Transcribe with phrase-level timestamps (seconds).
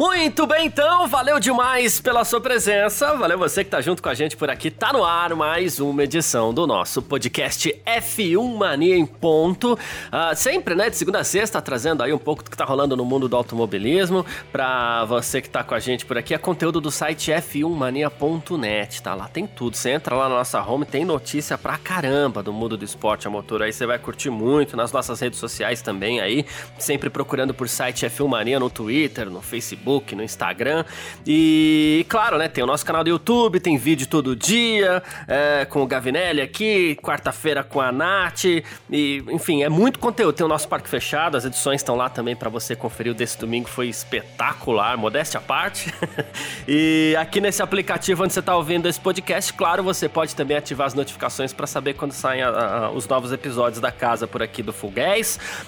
[0.00, 3.14] Muito bem, então, valeu demais pela sua presença.
[3.16, 4.70] Valeu você que tá junto com a gente por aqui.
[4.70, 9.74] Tá no ar mais uma edição do nosso podcast F1 Mania em ponto.
[9.74, 12.96] Uh, sempre, né, de segunda a sexta, trazendo aí um pouco do que tá rolando
[12.96, 14.24] no mundo do automobilismo.
[14.50, 19.14] Pra você que tá com a gente por aqui, é conteúdo do site f1mania.net, tá?
[19.14, 19.76] Lá tem tudo.
[19.76, 23.30] Você entra lá na nossa home, tem notícia pra caramba do mundo do esporte a
[23.30, 23.60] motor.
[23.60, 26.46] Aí você vai curtir muito nas nossas redes sociais também aí.
[26.78, 30.84] Sempre procurando por site F1 Mania no Twitter, no Facebook Facebook, no Instagram.
[31.26, 35.82] E, claro, né, tem o nosso canal do YouTube, tem vídeo todo dia, é, com
[35.82, 38.44] o Gavinelli aqui, quarta-feira com a Nath.
[38.44, 40.34] E, enfim, é muito conteúdo.
[40.34, 43.12] Tem o nosso parque fechado, as edições estão lá também para você conferir.
[43.12, 45.92] O desse domingo foi espetacular, modéstia à parte.
[46.68, 50.86] e aqui nesse aplicativo onde você está ouvindo esse podcast, claro, você pode também ativar
[50.86, 54.62] as notificações para saber quando saem a, a, os novos episódios da casa por aqui
[54.62, 54.92] do Full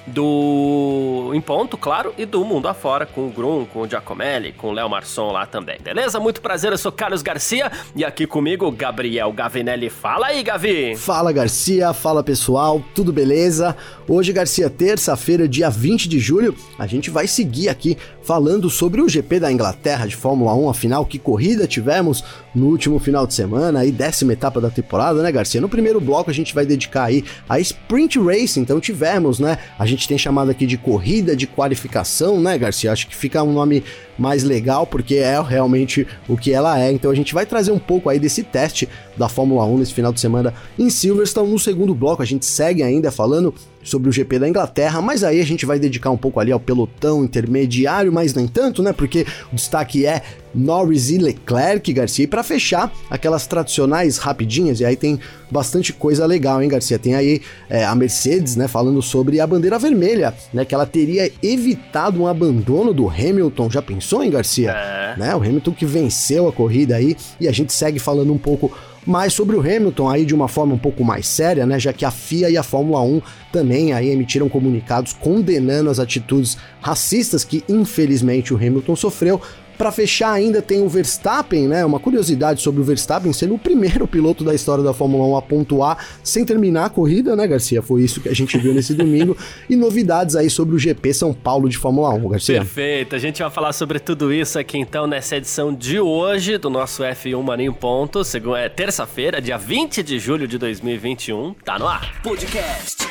[0.06, 4.52] do Em Ponto, claro, e do Mundo Afora, com o Grum, com o Giacomo Giacomelli,
[4.52, 6.20] com Léo Marçom lá também, beleza?
[6.20, 9.88] Muito prazer, eu sou Carlos Garcia e aqui comigo Gabriel Gavinelli.
[9.88, 10.94] Fala aí, Gavi!
[10.96, 13.74] Fala, Garcia, fala pessoal, tudo beleza?
[14.06, 19.08] Hoje, Garcia, terça-feira, dia 20 de julho, a gente vai seguir aqui falando sobre o
[19.08, 22.22] GP da Inglaterra de Fórmula 1, afinal, que corrida tivemos
[22.54, 25.60] no último final de semana, aí décima etapa da temporada, né, Garcia?
[25.60, 29.58] No primeiro bloco a gente vai dedicar aí a Sprint Race, então tivemos, né?
[29.78, 32.92] A gente tem chamado aqui de corrida de qualificação, né, Garcia?
[32.92, 33.82] Acho que fica um nome
[34.18, 36.92] mais legal, porque é realmente o que ela é.
[36.92, 40.12] Então a gente vai trazer um pouco aí desse teste da Fórmula 1 nesse final
[40.12, 41.50] de semana em Silverstone.
[41.50, 45.40] No segundo bloco a gente segue ainda falando sobre o GP da Inglaterra, mas aí
[45.40, 48.92] a gente vai dedicar um pouco ali ao pelotão intermediário, mas nem tanto, né?
[48.92, 50.22] Porque o destaque é
[50.54, 52.24] Norris e Leclerc, Garcia.
[52.24, 55.18] E para fechar, aquelas tradicionais rapidinhas, e aí tem
[55.50, 56.98] bastante coisa legal, hein, Garcia?
[56.98, 61.30] Tem aí é, a Mercedes, né, falando sobre a bandeira vermelha, né, que ela teria
[61.42, 63.70] evitado um abandono do Hamilton.
[63.70, 64.70] Já pensou, hein, Garcia?
[64.70, 65.14] É.
[65.18, 68.72] Né, o Hamilton que venceu a corrida aí, e a gente segue falando um pouco
[69.06, 72.04] mais sobre o Hamilton aí de uma forma um pouco mais séria, né, já que
[72.04, 73.20] a FIA e a Fórmula 1
[73.52, 79.40] também aí emitiram comunicados condenando as atitudes racistas que infelizmente o Hamilton sofreu.
[79.82, 81.84] Para fechar ainda tem o Verstappen, né?
[81.84, 85.42] Uma curiosidade sobre o Verstappen sendo o primeiro piloto da história da Fórmula 1 a
[85.42, 87.82] pontuar sem terminar a corrida, né, Garcia?
[87.82, 89.36] Foi isso que a gente viu nesse domingo.
[89.68, 92.58] E novidades aí sobre o GP São Paulo de Fórmula 1, Garcia.
[92.58, 93.16] Perfeito.
[93.16, 97.02] A gente vai falar sobre tudo isso aqui então nessa edição de hoje do nosso
[97.02, 98.22] F1 Maninho Ponto.
[98.22, 101.54] Segunda, é terça-feira, dia 20 de julho de 2021.
[101.64, 102.22] Tá no ar.
[102.22, 103.08] Podcast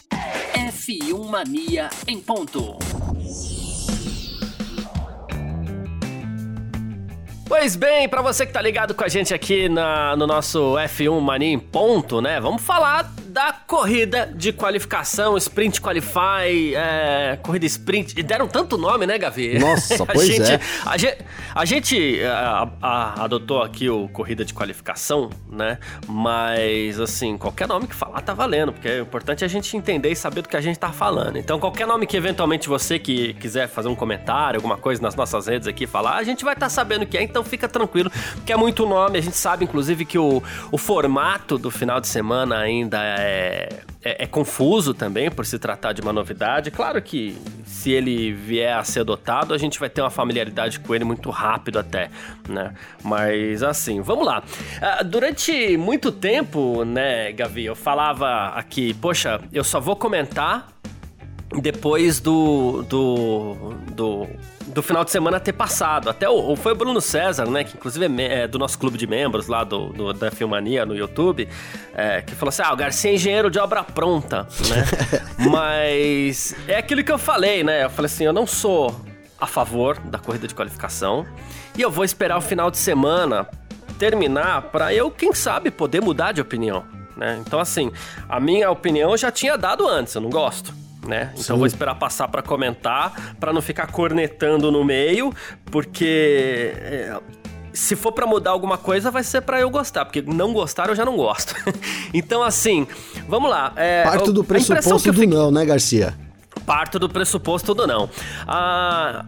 [0.53, 2.77] F1 Mania em ponto.
[7.51, 11.19] Pois bem, para você que tá ligado com a gente aqui na, no nosso F1
[11.19, 12.39] Mania em ponto, né?
[12.39, 18.13] Vamos falar da corrida de qualificação, Sprint Qualify, é, corrida sprint.
[18.19, 19.57] E deram tanto nome, né, Gavi?
[19.57, 20.59] Nossa, pois gente, é.
[20.85, 21.17] A gente,
[21.55, 25.77] a gente é, a, a, adotou aqui o corrida de qualificação, né?
[26.07, 30.11] Mas, assim, qualquer nome que falar tá valendo, porque o importante é a gente entender
[30.11, 31.37] e saber do que a gente tá falando.
[31.37, 35.47] Então, qualquer nome que eventualmente você que quiser fazer um comentário, alguma coisa nas nossas
[35.47, 38.11] redes aqui falar, a gente vai estar tá sabendo o que é, então fica tranquilo,
[38.45, 39.17] que é muito nome.
[39.17, 43.69] A gente sabe, inclusive, que o, o formato do final de semana ainda é é,
[44.03, 46.71] é, é, confuso também por se tratar de uma novidade.
[46.71, 50.95] Claro que se ele vier a ser adotado, a gente vai ter uma familiaridade com
[50.95, 52.09] ele muito rápido até,
[52.49, 52.73] né?
[53.03, 54.41] Mas assim, vamos lá.
[54.41, 60.67] Uh, durante muito tempo, né, Gavi, eu falava aqui, poxa, eu só vou comentar
[61.59, 63.56] depois do, do,
[63.91, 64.28] do
[64.72, 66.09] do final de semana ter passado.
[66.09, 67.63] Até o, foi o Bruno César, né?
[67.63, 70.95] Que inclusive é, é do nosso clube de membros lá do, do da Filmania no
[70.95, 71.47] YouTube,
[71.94, 74.85] é, que falou assim: ah, o Garcia é engenheiro de obra pronta, né?
[75.49, 77.85] Mas é aquilo que eu falei, né?
[77.85, 78.96] Eu falei assim: eu não sou
[79.40, 81.25] a favor da corrida de qualificação
[81.75, 83.47] e eu vou esperar o final de semana
[83.97, 86.84] terminar para eu, quem sabe, poder mudar de opinião.
[87.16, 87.40] Né?
[87.46, 87.91] Então, assim,
[88.28, 90.73] a minha opinião eu já tinha dado antes, eu não gosto
[91.05, 91.31] né?
[91.33, 91.57] Então Sim.
[91.57, 95.33] vou esperar passar para comentar, para não ficar cornetando no meio,
[95.65, 97.19] porque é,
[97.73, 100.95] se for para mudar alguma coisa, vai ser para eu gostar, porque não gostar eu
[100.95, 101.55] já não gosto.
[102.13, 102.87] então, assim,
[103.27, 103.73] vamos lá.
[103.75, 106.13] É, Parto do pressuposto do não, né, Garcia?
[106.65, 108.09] Parto do pressuposto do não.
[108.47, 109.25] Ah,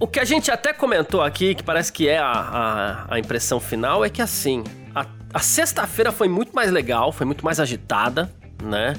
[0.00, 3.60] o que a gente até comentou aqui, que parece que é a, a, a impressão
[3.60, 4.64] final, é que assim,
[4.94, 8.30] a, a sexta-feira foi muito mais legal, foi muito mais agitada,
[8.62, 8.94] né?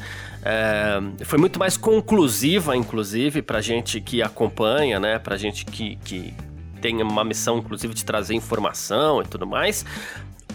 [0.48, 5.18] É, foi muito mais conclusiva, inclusive, pra gente que acompanha, né?
[5.18, 6.36] Pra gente que, que
[6.80, 9.84] tem uma missão, inclusive, de trazer informação e tudo mais.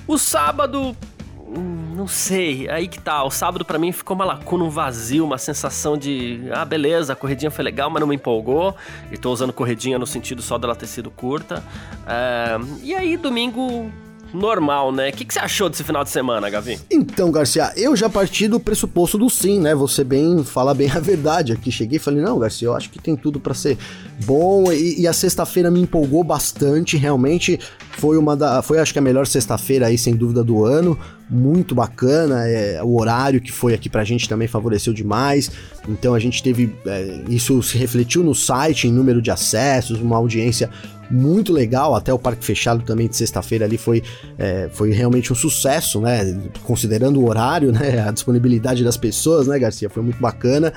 [0.06, 0.96] O sábado
[1.40, 3.24] hum, não sei, aí que tá.
[3.24, 7.16] O sábado para mim ficou uma lacuna, um vazio, uma sensação de, ah, beleza, a
[7.16, 8.76] corridinha foi legal, mas não me empolgou.
[9.10, 11.64] E tô usando corridinha no sentido só dela ter sido curta.
[12.06, 13.90] É, e aí, domingo,
[14.32, 15.10] normal, né?
[15.10, 16.78] O que, que, você achou desse final de semana, Gavi?
[16.90, 19.74] Então, Garcia, eu já parti do pressuposto do sim, né?
[19.74, 21.70] Você bem fala bem a verdade aqui.
[21.70, 23.76] Cheguei e falei, não, Garcia, eu acho que tem tudo para ser
[24.24, 24.70] bom.
[24.72, 26.96] E, e a sexta-feira me empolgou bastante.
[26.96, 27.58] Realmente
[27.92, 28.62] foi uma da.
[28.62, 30.98] Foi acho que a melhor sexta-feira aí, sem dúvida, do ano.
[31.28, 32.48] Muito bacana.
[32.48, 35.50] É, o horário que foi aqui pra gente também favoreceu demais.
[35.88, 36.74] Então a gente teve.
[36.86, 40.70] É, isso se refletiu no site, em número de acessos, uma audiência
[41.10, 44.02] muito legal, até o parque fechado também de sexta-feira ali foi,
[44.38, 46.40] é, foi realmente um sucesso, né?
[46.64, 48.00] Considerando o horário, né?
[48.06, 49.90] A disponibilidade das pessoas, né, Garcia?
[49.90, 50.72] Foi muito bacana.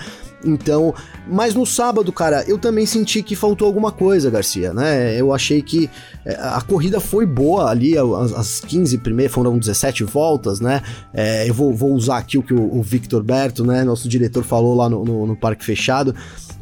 [0.45, 0.93] Então,
[1.27, 5.19] mas no sábado, cara, eu também senti que faltou alguma coisa, Garcia, né?
[5.19, 5.89] Eu achei que
[6.25, 10.81] é, a corrida foi boa ali, as, as 15 primeiras, foram 17 voltas, né?
[11.13, 14.43] É, eu vou, vou, usar aqui o que o, o Victor Berto, né, nosso diretor,
[14.43, 16.13] falou lá no, no, no Parque Fechado,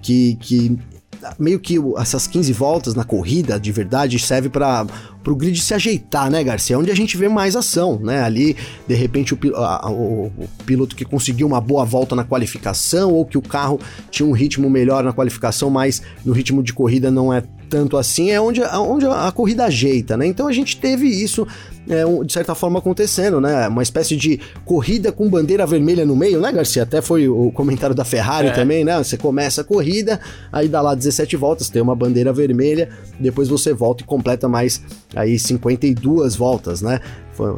[0.02, 0.78] que, que
[1.40, 4.86] meio que essas 15 voltas na corrida de verdade serve para
[5.26, 6.78] o grid se ajeitar, né, Garcia?
[6.78, 8.22] Onde a gente vê mais ação, né?
[8.24, 8.56] Ali,
[8.88, 13.26] de repente, o, a, o, o, piloto que conseguiu uma boa volta na qualificação ou
[13.26, 13.80] que o carro
[14.10, 18.32] tinha um ritmo melhor na qualificação, mas no ritmo de corrida não é tanto assim,
[18.32, 20.28] é onde, onde a corrida ajeita, né?
[20.28, 21.48] Então a gente teve isso
[21.90, 23.66] é, um, de certa forma acontecendo, né?
[23.70, 26.84] Uma espécie de corrida com bandeira vermelha no meio, né, Garcia?
[26.84, 28.52] Até foi o comentário da Ferrari é.
[28.52, 28.98] também, né?
[28.98, 30.20] Você começa a corrida,
[30.52, 34.82] aí dá lá 17 voltas, tem uma bandeira vermelha, depois você volta e completa mais
[35.16, 37.00] aí 52 voltas, né?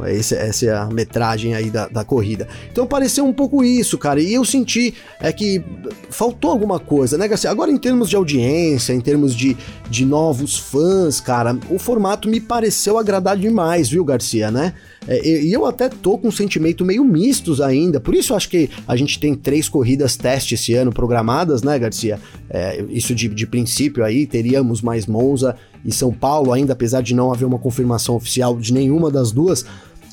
[0.08, 2.48] Esse, essa é a metragem aí da, da corrida.
[2.70, 4.20] Então pareceu um pouco isso, cara.
[4.20, 5.62] E eu senti é que
[6.10, 7.50] faltou alguma coisa, né, Garcia?
[7.50, 9.56] Agora, em termos de audiência, em termos de,
[9.88, 14.74] de novos fãs, cara, o formato me pareceu agradar demais, viu, Garcia, né?
[15.06, 18.70] É, e eu até tô com um sentimento meio mistos ainda, por isso acho que
[18.88, 22.18] a gente tem três corridas teste esse ano programadas, né, Garcia?
[22.48, 27.14] É, isso de, de princípio aí, teríamos mais Monza e São Paulo, ainda apesar de
[27.14, 29.64] não haver uma confirmação oficial de nenhuma das duas.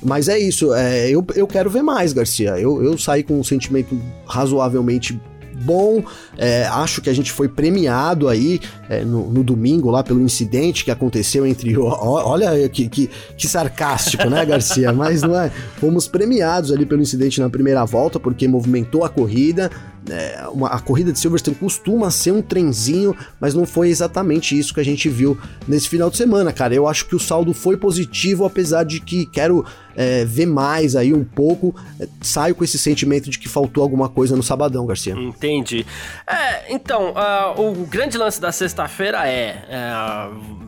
[0.04, 2.60] Mas é isso, é, eu, eu quero ver mais, Garcia.
[2.60, 5.20] Eu, eu saí com um sentimento razoavelmente
[5.62, 6.04] bom.
[6.38, 8.60] É, acho que a gente foi premiado aí
[8.90, 11.78] é, no, no, domingo lá pelo incidente que aconteceu entre.
[11.78, 14.92] Olha que, que, que sarcástico, né, Garcia?
[14.92, 15.52] Mas não é.
[15.78, 19.70] Fomos premiados ali pelo incidente na primeira volta, porque movimentou a corrida.
[20.10, 24.74] É, uma, a corrida de Silverstone costuma ser um trenzinho, mas não foi exatamente isso
[24.74, 25.38] que a gente viu
[25.68, 26.74] nesse final de semana, cara.
[26.74, 29.66] Eu acho que o saldo foi positivo, apesar de que quero
[29.96, 31.76] é, ver mais aí um pouco.
[32.00, 35.14] É, saio com esse sentimento de que faltou alguma coisa no sabadão, Garcia.
[35.14, 35.86] Entendi.
[36.28, 39.92] É, então, uh, o grande lance da sexta-feira é, é,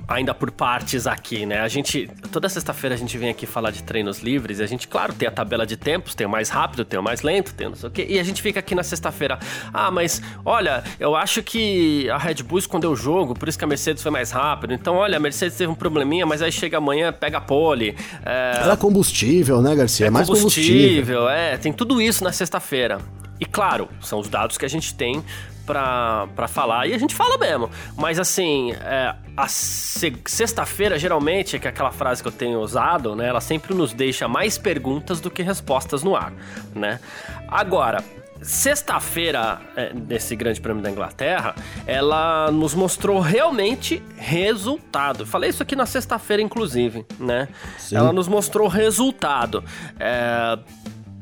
[0.08, 1.60] ainda por partes aqui, né?
[1.60, 4.88] A gente, toda sexta-feira a gente vem aqui falar de treinos livres e a gente,
[4.88, 7.68] claro, tem a tabela de tempos, tem o mais rápido, tem o mais lento, tem
[7.68, 9.40] não sei o quê, e a gente fica aqui na sexta-feira feira
[9.74, 13.64] Ah, mas olha, eu acho que a Red Bull escondeu o jogo, por isso que
[13.64, 14.74] a Mercedes foi mais rápido.
[14.74, 17.96] Então, olha, a Mercedes teve um probleminha, mas aí chega amanhã, pega a pole.
[18.26, 20.06] É, Era combustível, né, Garcia?
[20.06, 21.30] É, é mais combustível.
[21.30, 23.00] É, tem tudo isso na sexta-feira.
[23.40, 25.24] E claro, são os dados que a gente tem
[25.66, 26.88] pra, pra falar.
[26.88, 27.70] E a gente fala mesmo.
[27.98, 33.28] Mas assim, é, a sexta-feira, geralmente, que é aquela frase que eu tenho usado, né?
[33.28, 36.34] Ela sempre nos deixa mais perguntas do que respostas no ar,
[36.76, 37.00] né?
[37.48, 38.04] Agora,
[38.44, 41.56] Sexta-feira, é, nesse Grande Prêmio da Inglaterra,
[41.88, 45.26] ela nos mostrou realmente resultado.
[45.26, 47.48] Falei isso aqui na sexta-feira, inclusive, né?
[47.78, 47.96] Sim.
[47.96, 49.64] Ela nos mostrou resultado.
[50.00, 50.60] É,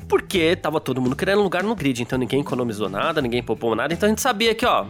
[0.09, 3.93] porque tava todo mundo querendo lugar no grid, então ninguém economizou nada, ninguém poupou nada,
[3.93, 4.85] então a gente sabia que, ó,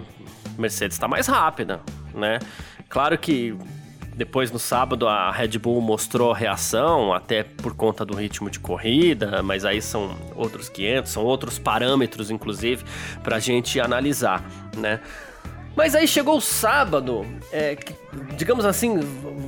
[0.57, 1.81] Mercedes está mais rápida,
[2.13, 2.39] né?
[2.89, 3.55] Claro que
[4.21, 9.41] depois no sábado a Red Bull mostrou reação, até por conta do ritmo de corrida,
[9.41, 12.85] mas aí são outros 500, são outros parâmetros, inclusive,
[13.23, 14.47] para a gente analisar,
[14.77, 14.99] né?
[15.75, 17.95] Mas aí chegou o sábado, é, que,
[18.37, 18.99] digamos assim,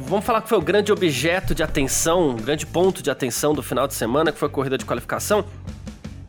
[0.08, 3.62] vamos falar que foi o grande objeto de atenção, o grande ponto de atenção do
[3.62, 5.46] final de semana, que foi a corrida de qualificação.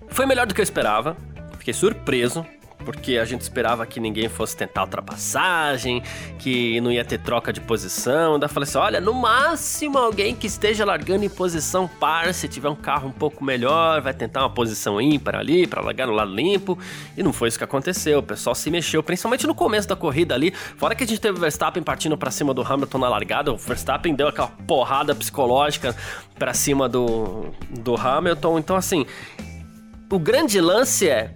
[0.08, 1.16] Foi melhor do que eu esperava,
[1.56, 2.44] fiquei surpreso,
[2.84, 6.02] porque a gente esperava que ninguém fosse tentar ultrapassagem,
[6.38, 8.38] que não ia ter troca de posição.
[8.40, 12.68] Eu falei assim: olha, no máximo alguém que esteja largando em posição par, se tiver
[12.68, 16.34] um carro um pouco melhor, vai tentar uma posição ímpar ali para largar no lado
[16.34, 16.78] limpo.
[17.16, 18.18] E não foi isso que aconteceu.
[18.18, 20.52] O pessoal se mexeu, principalmente no começo da corrida ali.
[20.52, 23.56] Fora que a gente teve o Verstappen partindo para cima do Hamilton na largada, o
[23.56, 25.96] Verstappen deu aquela porrada psicológica
[26.38, 28.58] para cima do, do Hamilton.
[28.58, 29.06] Então, assim,
[30.10, 31.34] o grande lance é,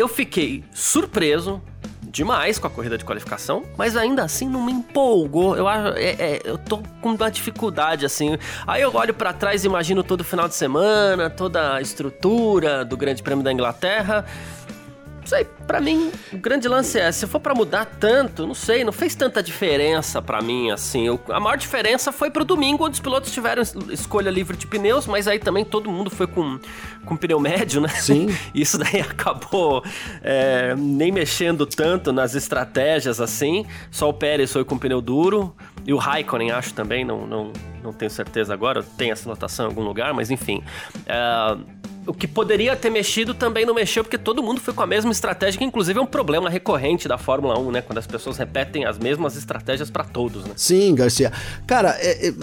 [0.00, 1.62] eu fiquei surpreso
[2.02, 5.56] demais com a corrida de qualificação, mas ainda assim não me empolgou.
[5.56, 8.36] Eu acho, é, é, eu tô com uma dificuldade assim.
[8.66, 12.84] Aí eu olho para trás e imagino todo o final de semana, toda a estrutura
[12.84, 14.24] do Grande Prêmio da Inglaterra
[15.30, 18.92] sei, pra mim, o grande lance é, se for para mudar tanto, não sei, não
[18.92, 21.06] fez tanta diferença para mim, assim.
[21.06, 25.06] Eu, a maior diferença foi pro domingo, onde os pilotos tiveram escolha livre de pneus,
[25.06, 26.58] mas aí também todo mundo foi com,
[27.04, 27.88] com pneu médio, né?
[27.90, 28.36] Sim.
[28.52, 29.84] Isso daí acabou
[30.20, 33.64] é, nem mexendo tanto nas estratégias, assim.
[33.88, 35.54] Só o Pérez foi com pneu duro,
[35.86, 37.52] e o Raikkonen, acho também, não, não,
[37.84, 40.60] não tenho certeza agora, tem essa anotação em algum lugar, mas enfim.
[41.06, 41.56] É,
[42.06, 45.12] o que poderia ter mexido também não mexeu, porque todo mundo foi com a mesma
[45.12, 47.82] estratégia, que inclusive é um problema recorrente da Fórmula 1, né?
[47.82, 50.52] Quando as pessoas repetem as mesmas estratégias para todos, né?
[50.56, 51.32] Sim, Garcia.
[51.66, 52.34] Cara, é, é,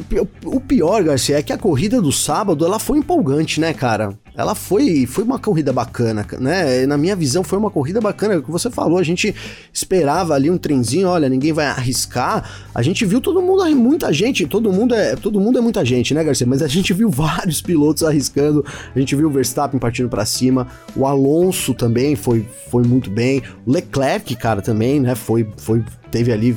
[0.46, 4.18] o pior, Garcia, é que a corrida do sábado, ela foi empolgante, né, cara?
[4.38, 6.86] Ela foi, foi uma corrida bacana, né?
[6.86, 8.40] Na minha visão, foi uma corrida bacana.
[8.40, 9.34] Que você falou, a gente
[9.74, 12.48] esperava ali um trenzinho, olha, ninguém vai arriscar.
[12.74, 16.14] A gente viu todo mundo, muita gente, todo mundo é, todo mundo é muita gente,
[16.14, 16.46] né, Garcia?
[16.46, 18.64] Mas a gente viu vários pilotos arriscando.
[18.96, 23.42] A gente viu o Verstappen partindo para cima, o Alonso também foi, foi muito bem.
[23.66, 25.16] O Leclerc, cara, também, né?
[25.16, 26.56] Foi, foi teve ali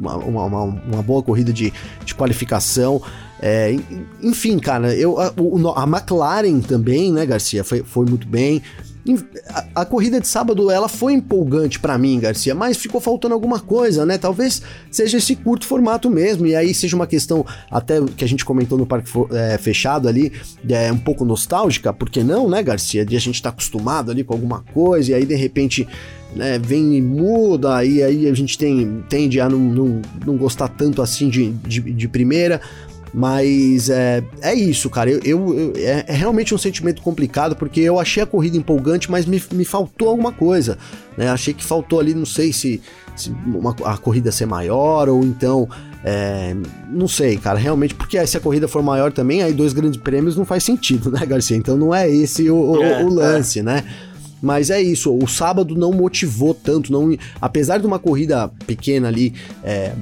[0.00, 1.74] uma, uma, uma boa corrida de,
[2.06, 3.02] de qualificação.
[3.40, 3.76] É,
[4.20, 5.32] enfim, cara, eu, a,
[5.76, 8.62] a, McLaren também, né, Garcia, foi, foi muito bem.
[9.48, 13.58] A, a, corrida de sábado ela foi empolgante para mim, Garcia, mas ficou faltando alguma
[13.58, 14.18] coisa, né?
[14.18, 18.44] Talvez seja esse curto formato mesmo, e aí seja uma questão até que a gente
[18.44, 20.32] comentou no parque é, fechado ali,
[20.68, 23.06] é um pouco nostálgica, por que não, né, Garcia?
[23.06, 25.88] De a gente tá acostumado ali com alguma coisa, e aí de repente
[26.34, 30.68] né, vem e muda, e aí a gente tem, tende a não, não, não gostar
[30.68, 32.60] tanto assim de, de, de primeira.
[33.12, 35.10] Mas é, é isso, cara.
[35.10, 39.10] Eu, eu, eu é, é, realmente um sentimento complicado porque eu achei a corrida empolgante,
[39.10, 40.78] mas me, me faltou alguma coisa.
[41.16, 41.28] Né?
[41.28, 42.80] Achei que faltou ali, não sei se,
[43.16, 45.68] se uma, a corrida ser maior ou então.
[46.04, 46.54] É,
[46.88, 50.36] não sei, cara, realmente, porque se a corrida for maior também, aí dois grandes prêmios
[50.36, 51.56] não faz sentido, né, Garcia?
[51.56, 53.62] Então não é esse o, o, é, o lance, é.
[53.62, 53.84] né?
[54.40, 59.34] Mas é isso, o sábado não motivou tanto, não, apesar de uma corrida pequena ali,
[59.64, 59.92] é,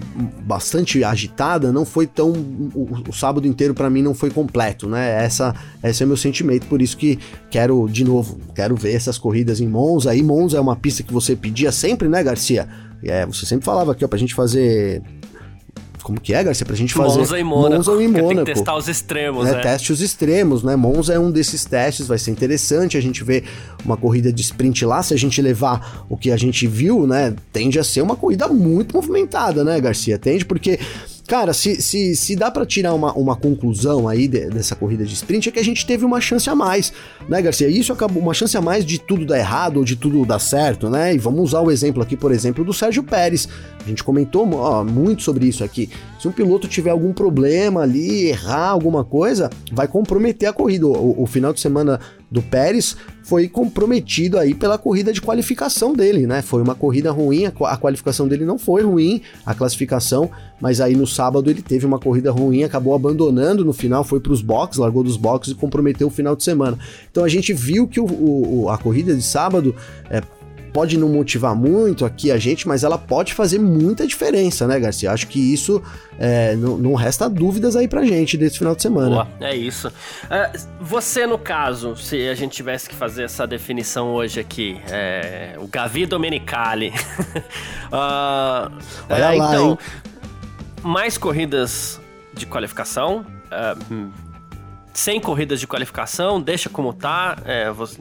[0.42, 2.32] bastante agitada, não foi tão.
[2.32, 5.24] O, o sábado inteiro para mim não foi completo, né?
[5.24, 7.18] Essa, esse é meu sentimento, por isso que
[7.50, 10.14] quero, de novo, quero ver essas corridas em Monza.
[10.14, 12.68] E Monza é uma pista que você pedia sempre, né, Garcia?
[13.02, 15.02] É, você sempre falava aqui, ó, pra gente fazer
[16.06, 16.64] como que é, Garcia?
[16.64, 17.18] Pra gente fazer.
[17.18, 17.74] Monza e Mônaco.
[17.74, 18.28] Monza e Mônaco.
[18.28, 19.54] Tem que testar os extremos, né?
[19.54, 19.60] né?
[19.60, 20.76] Teste os extremos, né?
[20.76, 23.42] Monza é um desses testes, vai ser interessante a gente ver
[23.84, 25.02] uma corrida de sprint lá.
[25.02, 27.34] Se a gente levar o que a gente viu, né?
[27.52, 30.16] Tende a ser uma corrida muito movimentada, né, Garcia?
[30.16, 30.78] Tende, porque
[31.26, 35.12] Cara, se, se, se dá para tirar uma, uma conclusão aí de, dessa corrida de
[35.14, 36.92] sprint, é que a gente teve uma chance a mais,
[37.28, 37.68] né, Garcia?
[37.68, 40.88] Isso acabou uma chance a mais de tudo dar errado ou de tudo dar certo,
[40.88, 41.14] né?
[41.14, 43.48] E vamos usar o exemplo aqui, por exemplo, do Sérgio Pérez.
[43.84, 45.90] A gente comentou ó, muito sobre isso aqui.
[46.18, 50.86] Se um piloto tiver algum problema ali, errar alguma coisa, vai comprometer a corrida.
[50.86, 56.26] O, o final de semana do Pérez foi comprometido aí pela corrida de qualificação dele,
[56.26, 56.42] né?
[56.42, 60.30] Foi uma corrida ruim, a qualificação dele não foi ruim, a classificação,
[60.60, 64.32] mas aí no sábado ele teve uma corrida ruim, acabou abandonando no final, foi para
[64.32, 66.78] os boxes, largou dos boxes e comprometeu o final de semana.
[67.10, 69.74] Então a gente viu que o, o, a corrida de sábado
[70.08, 70.22] é,
[70.76, 75.10] pode não motivar muito aqui a gente, mas ela pode fazer muita diferença, né, Garcia?
[75.10, 75.82] Acho que isso
[76.18, 79.08] é, não, não, resta dúvidas aí pra gente desse final de semana.
[79.08, 79.88] Boa, é isso.
[79.88, 85.54] Uh, você, no caso, se a gente tivesse que fazer essa definição hoje aqui, é,
[85.56, 86.88] o Gavi Domenicali.
[86.90, 88.70] uh,
[89.08, 89.78] Olha é, lá, então, hein?
[90.82, 91.98] mais corridas
[92.34, 93.24] de qualificação.
[93.46, 94.12] Uh,
[94.92, 97.38] sem corridas de qualificação, deixa como tá.
[97.46, 97.98] É, você,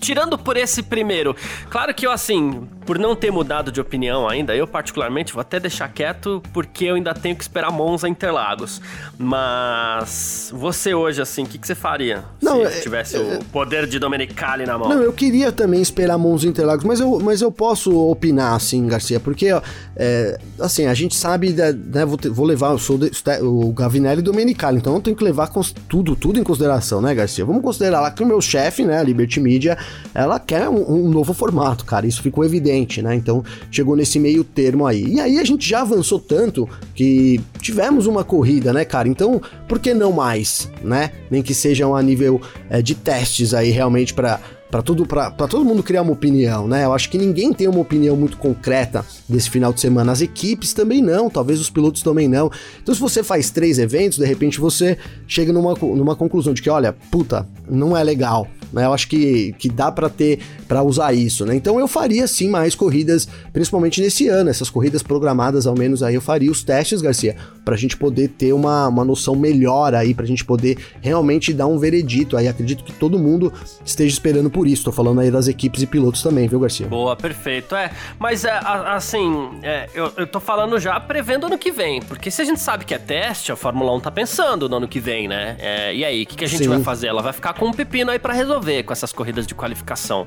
[0.00, 1.34] tirando por esse primeiro,
[1.68, 5.58] claro que eu, assim, por não ter mudado de opinião ainda, eu particularmente vou até
[5.58, 8.80] deixar quieto, porque eu ainda tenho que esperar Monza Interlagos.
[9.18, 13.44] Mas você hoje, assim, o que, que, você faria não, se é, tivesse é, o
[13.46, 14.88] poder de Domenicali na mão?
[14.88, 19.18] Não, eu queria também esperar Monza Interlagos, mas eu, mas eu posso opinar, assim, Garcia,
[19.18, 19.48] porque,
[19.96, 23.10] é, assim, a gente sabe, né, vou, vou levar, eu sou de,
[23.42, 25.50] o Gavinelli e Domenicali, então eu tenho que levar
[25.88, 27.44] tudo, tudo em consideração, né, Garcia?
[27.44, 29.76] Vamos considerar lá que o meu chefe, né, a Liberty Media,
[30.14, 33.14] ela quer um, um novo formato, cara, isso ficou evidente né?
[33.14, 35.04] Então chegou nesse meio termo aí.
[35.14, 39.08] E aí a gente já avançou tanto que tivemos uma corrida, né, cara?
[39.08, 41.12] Então por que não mais, né?
[41.30, 44.40] Nem que sejam a nível é, de testes aí realmente para
[44.70, 46.84] para tudo para todo mundo criar uma opinião, né?
[46.84, 50.12] Eu acho que ninguém tem uma opinião muito concreta desse final de semana.
[50.12, 52.50] As equipes também não, talvez os pilotos também não.
[52.82, 56.70] Então, se você faz três eventos, de repente você chega numa, numa conclusão de que,
[56.70, 58.84] olha, puta, não é legal, né?
[58.84, 61.54] Eu acho que, que dá para ter, para usar isso, né?
[61.54, 66.14] Então eu faria sim mais corridas, principalmente nesse ano, essas corridas programadas, ao menos aí
[66.14, 70.26] eu faria os testes, Garcia, pra gente poder ter uma, uma noção melhor aí, pra
[70.26, 72.48] gente poder realmente dar um veredito aí.
[72.48, 73.52] Acredito que todo mundo
[73.84, 74.84] esteja esperando por isso.
[74.84, 76.86] Tô falando aí das equipes e pilotos também, viu, Garcia?
[76.86, 77.74] Boa, perfeito.
[77.74, 82.30] É, mas é, assim, é, eu, eu tô falando já prevendo ano que vem, porque
[82.30, 85.00] se a gente sabe que é teste, a Fórmula 1 tá pensando no ano que
[85.00, 85.56] vem, né?
[85.58, 86.68] É, e aí, o que, que a gente Sim.
[86.68, 87.08] vai fazer?
[87.08, 90.26] Ela vai ficar com um pepino aí para resolver com essas corridas de qualificação.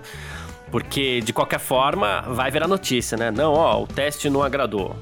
[0.71, 3.31] Porque, de qualquer forma, vai virar notícia, né?
[3.31, 4.95] Não, ó, o teste não agradou.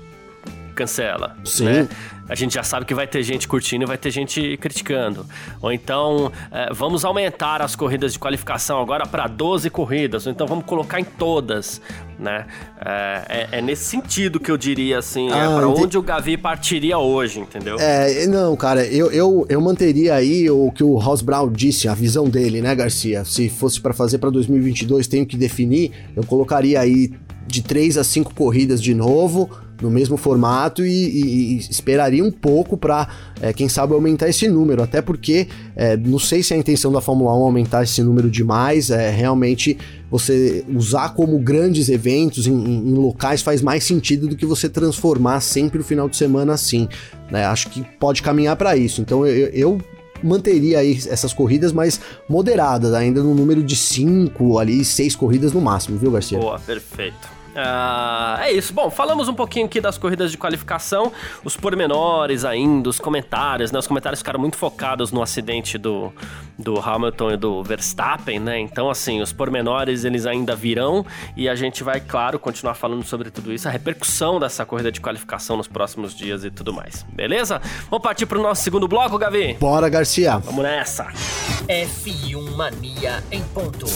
[0.74, 1.36] Cancela.
[1.44, 1.66] Sim.
[1.66, 1.90] Né?
[2.30, 5.26] A gente já sabe que vai ter gente curtindo e vai ter gente criticando.
[5.62, 10.46] Ou então, é, vamos aumentar as corridas de qualificação agora para 12 corridas, ou então
[10.46, 11.82] vamos colocar em todas,
[12.20, 12.46] né?
[12.84, 16.02] É, é, é nesse sentido que eu diria, assim, é ah, é para onde o
[16.02, 17.78] Gavi partiria hoje, entendeu?
[17.80, 21.94] É, não, cara, eu, eu, eu manteria aí o que o Ross Brown disse, a
[21.94, 23.24] visão dele, né, Garcia?
[23.24, 27.12] Se fosse para fazer para 2022, tenho que definir, eu colocaria aí
[27.48, 29.50] de 3 a 5 corridas de novo,
[29.82, 33.08] no mesmo formato e, e, e esperaria um pouco para,
[33.42, 34.82] é, quem sabe, aumentar esse número.
[34.82, 38.30] Até porque é, não sei se é a intenção da Fórmula 1 aumentar esse número
[38.30, 38.90] demais.
[38.90, 39.78] É realmente
[40.10, 44.70] você usar como grandes eventos em, em, em locais faz mais sentido do que você
[44.70, 46.88] transformar sempre o final de semana assim.
[47.30, 47.46] Né?
[47.46, 49.02] Acho que pode caminhar para isso.
[49.02, 49.82] Então eu, eu
[50.24, 55.62] manteria aí essas corridas mais moderadas, ainda no número de cinco ali, seis corridas no
[55.62, 56.40] máximo, viu, Garcia?
[56.40, 57.37] Boa, perfeito.
[57.58, 58.72] Uh, é isso.
[58.72, 61.12] Bom, falamos um pouquinho aqui das corridas de qualificação,
[61.44, 63.80] os pormenores ainda, os comentários, né?
[63.80, 66.14] Os comentários ficaram muito focados no acidente do,
[66.58, 68.60] do Hamilton e do Verstappen, né?
[68.60, 71.04] Então, assim, os pormenores eles ainda virão
[71.36, 75.02] e a gente vai, claro, continuar falando sobre tudo isso, a repercussão dessa corrida de
[75.02, 77.04] qualificação nos próximos dias e tudo mais.
[77.12, 77.60] Beleza?
[77.90, 79.58] Vamos partir pro nosso segundo bloco, Gavi?
[79.60, 80.38] Bora, Garcia.
[80.38, 81.08] Vamos nessa.
[81.68, 83.88] F1 Mania em ponto.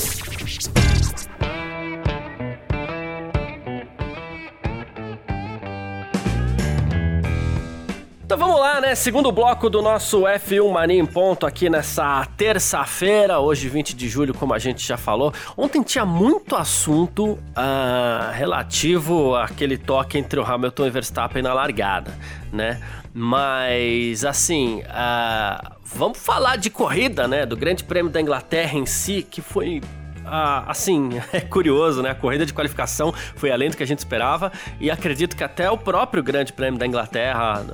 [8.31, 8.95] Então vamos lá, né?
[8.95, 14.33] Segundo bloco do nosso F1 Mania em ponto aqui nessa terça-feira, hoje 20 de julho,
[14.33, 15.33] como a gente já falou.
[15.57, 22.17] Ontem tinha muito assunto uh, relativo àquele toque entre o Hamilton e Verstappen na largada,
[22.53, 22.81] né?
[23.13, 27.45] Mas assim, uh, vamos falar de corrida, né?
[27.45, 29.81] Do Grande Prêmio da Inglaterra em si, que foi
[30.23, 32.11] ah, assim, é curioso, né?
[32.11, 35.69] A corrida de qualificação foi além do que a gente esperava e acredito que até
[35.69, 37.65] o próprio Grande Prêmio da Inglaterra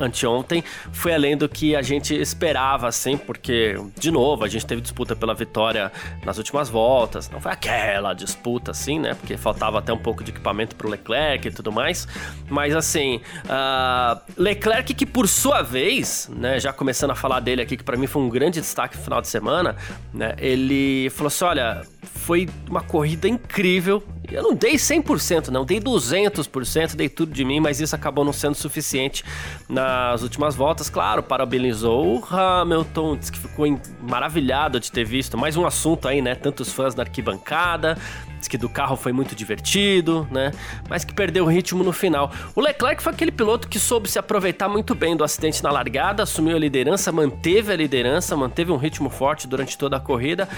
[0.00, 4.80] anteontem foi além do que a gente esperava, assim, porque, de novo, a gente teve
[4.80, 5.92] disputa pela vitória
[6.24, 9.14] nas últimas voltas, não foi aquela disputa, assim, né?
[9.14, 12.08] Porque faltava até um pouco de equipamento pro Leclerc e tudo mais,
[12.48, 17.76] mas assim, uh, Leclerc que por sua vez, né, já começando a falar dele aqui,
[17.76, 19.76] que para mim foi um grande destaque no final de semana,
[20.12, 24.02] né, ele falou assim, olha, foi uma corrida incrível.
[24.32, 28.32] Eu não dei 100%, não, dei 200%, dei tudo de mim, mas isso acabou não
[28.32, 29.24] sendo suficiente
[29.68, 30.88] nas últimas voltas.
[30.88, 33.66] Claro, parabenizou o Hamilton, disse que ficou
[34.00, 36.34] maravilhado de ter visto mais um assunto aí, né?
[36.34, 37.98] Tantos fãs na arquibancada,
[38.38, 40.52] disse que do carro foi muito divertido, né?
[40.88, 42.30] Mas que perdeu o ritmo no final.
[42.54, 46.22] O Leclerc foi aquele piloto que soube se aproveitar muito bem do acidente na largada,
[46.22, 50.48] assumiu a liderança, manteve a liderança, manteve um ritmo forte durante toda a corrida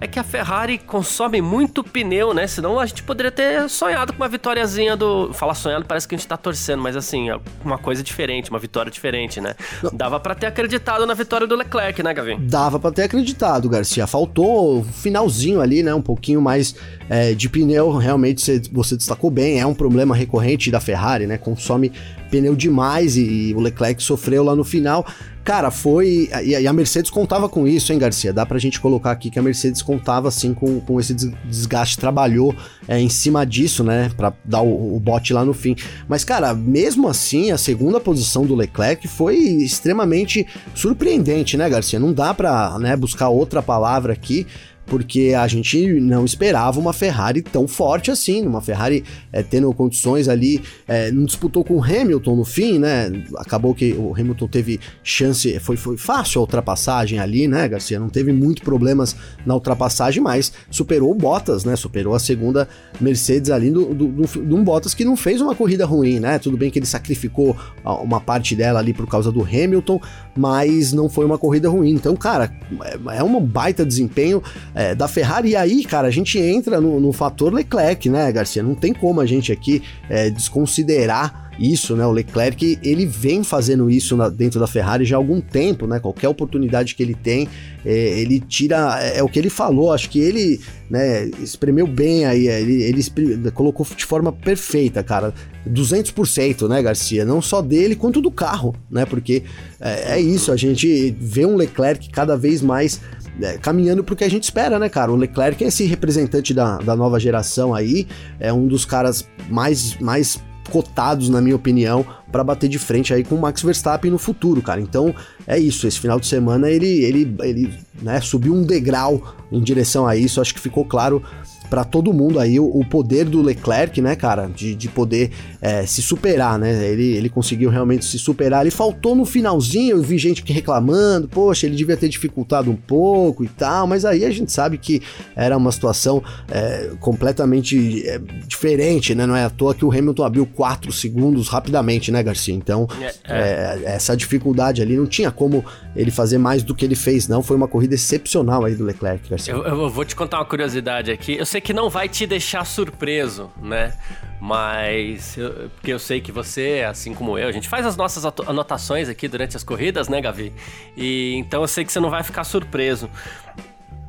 [0.00, 2.46] é que a Ferrari consome muito pneu, né?
[2.46, 5.32] Senão a gente poderia ter sonhado com uma vitóriazinha do.
[5.32, 8.58] Falar sonhado parece que a gente tá torcendo, mas assim, é uma coisa diferente, uma
[8.58, 9.54] vitória diferente, né?
[9.92, 12.38] Dava para ter acreditado na vitória do Leclerc, né, Gavin?
[12.40, 14.06] Dava para ter acreditado, Garcia.
[14.06, 15.94] Faltou o finalzinho ali, né?
[15.94, 16.74] Um pouquinho mais
[17.08, 17.96] é, de pneu.
[17.96, 19.60] Realmente você, você destacou bem.
[19.60, 21.38] É um problema recorrente da Ferrari, né?
[21.38, 21.90] Consome
[22.30, 25.06] pneu demais e, e o Leclerc sofreu lá no final.
[25.46, 26.28] Cara, foi.
[26.42, 28.32] E a Mercedes contava com isso, hein, Garcia?
[28.32, 32.52] Dá pra gente colocar aqui que a Mercedes contava, assim, com, com esse desgaste, trabalhou
[32.88, 34.10] é, em cima disso, né?
[34.16, 35.76] Pra dar o, o bote lá no fim.
[36.08, 42.00] Mas, cara, mesmo assim, a segunda posição do Leclerc foi extremamente surpreendente, né, Garcia?
[42.00, 44.48] Não dá pra né, buscar outra palavra aqui
[44.86, 50.28] porque a gente não esperava uma Ferrari tão forte assim, uma Ferrari é, tendo condições
[50.28, 53.10] ali, é, não disputou com o Hamilton no fim, né?
[53.36, 57.98] Acabou que o Hamilton teve chance, foi, foi fácil a ultrapassagem ali, né, Garcia?
[57.98, 61.74] Não teve muito problemas na ultrapassagem, mas superou o Bottas, né?
[61.76, 62.68] Superou a segunda
[63.00, 66.38] Mercedes ali do, do, do, de um Bottas que não fez uma corrida ruim, né?
[66.38, 70.00] Tudo bem que ele sacrificou uma parte dela ali por causa do Hamilton,
[70.36, 71.90] mas não foi uma corrida ruim.
[71.90, 72.52] Então, cara,
[72.84, 74.42] é, é um baita desempenho.
[74.76, 75.50] É, da Ferrari.
[75.50, 78.62] E aí, cara, a gente entra no, no fator Leclerc, né, Garcia?
[78.62, 82.06] Não tem como a gente aqui é, desconsiderar isso, né?
[82.06, 85.98] O Leclerc, ele vem fazendo isso na, dentro da Ferrari já há algum tempo, né?
[85.98, 87.48] Qualquer oportunidade que ele tem,
[87.84, 88.98] é, ele tira.
[89.00, 90.60] É, é, o que ele falou, acho que ele,
[90.90, 95.32] né, espremeu bem aí, é, ele, ele colocou de forma perfeita, cara.
[95.68, 97.24] 200%, né, Garcia?
[97.24, 99.04] Não só dele, quanto do carro, né?
[99.04, 99.42] Porque
[99.80, 103.00] é, é isso, a gente vê um Leclerc cada vez mais
[103.40, 105.12] é, caminhando pro que a gente espera, né, cara?
[105.12, 108.06] O Leclerc é esse representante da, da nova geração aí,
[108.40, 110.38] é um dos caras mais, mais
[110.70, 114.60] cotados, na minha opinião, para bater de frente aí com o Max Verstappen no futuro,
[114.60, 114.80] cara.
[114.80, 115.14] Então
[115.46, 115.86] é isso.
[115.86, 120.40] Esse final de semana ele, ele, ele né, subiu um degrau em direção a isso.
[120.40, 121.22] Acho que ficou claro
[121.68, 125.84] para todo mundo aí o, o, poder do Leclerc, né, cara, de, de poder é,
[125.86, 126.86] se superar, né?
[126.86, 128.62] Ele, ele conseguiu realmente se superar.
[128.62, 133.44] Ele faltou no finalzinho, eu vi gente reclamando, poxa, ele devia ter dificultado um pouco
[133.44, 135.02] e tal, mas aí a gente sabe que
[135.34, 139.26] era uma situação é, completamente é, diferente, né?
[139.26, 142.54] Não é à toa que o Hamilton abriu 4 segundos rapidamente, né, Garcia?
[142.54, 143.82] Então, é, é.
[143.84, 147.42] É, essa dificuldade ali não tinha como ele fazer mais do que ele fez, não.
[147.42, 149.52] Foi uma corrida excepcional aí do Leclerc, Garcia.
[149.52, 151.36] Eu, eu vou te contar uma curiosidade aqui.
[151.36, 153.94] Eu sei que não vai te deixar surpreso, né?
[154.40, 158.24] Mas eu, porque eu sei que você, assim como eu, a gente faz as nossas
[158.46, 160.52] anotações aqui durante as corridas, né, Gavi?
[160.96, 163.08] E então eu sei que você não vai ficar surpreso.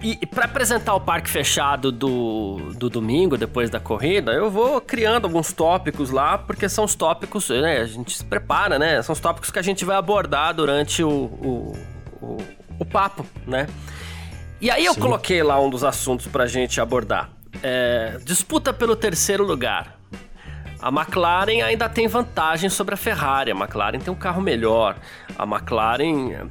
[0.01, 4.79] E, e para apresentar o parque fechado do, do domingo, depois da corrida, eu vou
[4.79, 7.79] criando alguns tópicos lá, porque são os tópicos, né?
[7.79, 9.01] A gente se prepara, né?
[9.01, 11.77] São os tópicos que a gente vai abordar durante o, o,
[12.21, 12.37] o,
[12.79, 13.67] o papo, né?
[14.59, 14.99] E aí eu Sim.
[14.99, 17.36] coloquei lá um dos assuntos pra gente abordar.
[17.61, 19.97] É, disputa pelo terceiro lugar.
[20.79, 23.51] A McLaren ainda tem vantagem sobre a Ferrari.
[23.51, 24.95] A McLaren tem um carro melhor.
[25.37, 26.45] A McLaren é,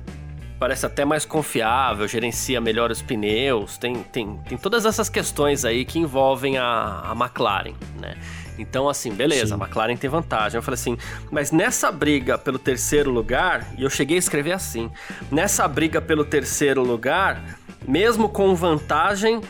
[0.58, 3.78] parece até mais confiável, gerencia melhor os pneus.
[3.78, 8.16] Tem, tem, tem todas essas questões aí que envolvem a, a McLaren, né?
[8.58, 9.62] Então, assim, beleza, Sim.
[9.62, 10.58] a McLaren tem vantagem.
[10.58, 10.96] Eu falei assim,
[11.30, 14.90] mas nessa briga pelo terceiro lugar, e eu cheguei a escrever assim:
[15.30, 17.42] nessa briga pelo terceiro lugar,
[17.86, 19.40] mesmo com vantagem,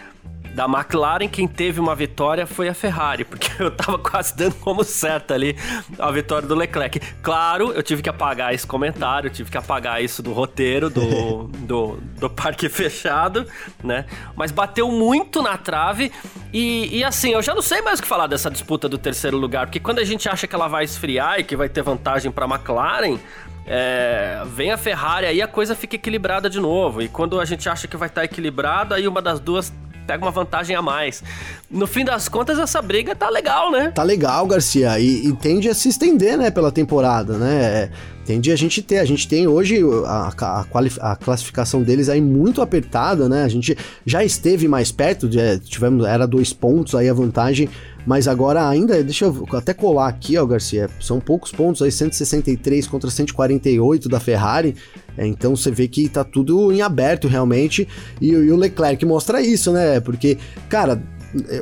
[0.56, 4.82] da McLaren, quem teve uma vitória foi a Ferrari, porque eu tava quase dando como
[4.82, 5.54] certa ali
[5.98, 6.98] a vitória do Leclerc.
[7.22, 11.98] Claro, eu tive que apagar esse comentário, tive que apagar isso do roteiro do, do,
[12.18, 13.46] do parque fechado,
[13.84, 14.06] né?
[14.34, 16.10] Mas bateu muito na trave
[16.50, 19.36] e, e assim, eu já não sei mais o que falar dessa disputa do terceiro
[19.36, 22.32] lugar, porque quando a gente acha que ela vai esfriar e que vai ter vantagem
[22.32, 23.18] para McLaren,
[23.66, 27.02] é, vem a Ferrari aí a coisa fica equilibrada de novo.
[27.02, 29.70] E quando a gente acha que vai estar tá equilibrada, aí uma das duas
[30.06, 31.22] pega uma vantagem a mais.
[31.70, 33.90] No fim das contas, essa briga tá legal, né?
[33.94, 37.90] Tá legal, Garcia, e, e tende a se estender, né, pela temporada, né?
[38.24, 42.60] Tende a gente ter, a gente tem hoje a, a, a, classificação deles aí muito
[42.60, 43.44] apertada, né?
[43.44, 47.68] A gente já esteve mais perto, de, é, tivemos, era dois pontos aí a vantagem,
[48.04, 52.88] mas agora ainda, deixa eu até colar aqui, ó, Garcia, são poucos pontos aí, 163
[52.88, 57.86] contra 148 da Ferrari, é, então você vê que tá tudo em aberto realmente,
[58.20, 60.00] e, e o Leclerc mostra isso, né?
[60.00, 60.36] Porque,
[60.68, 61.02] cara,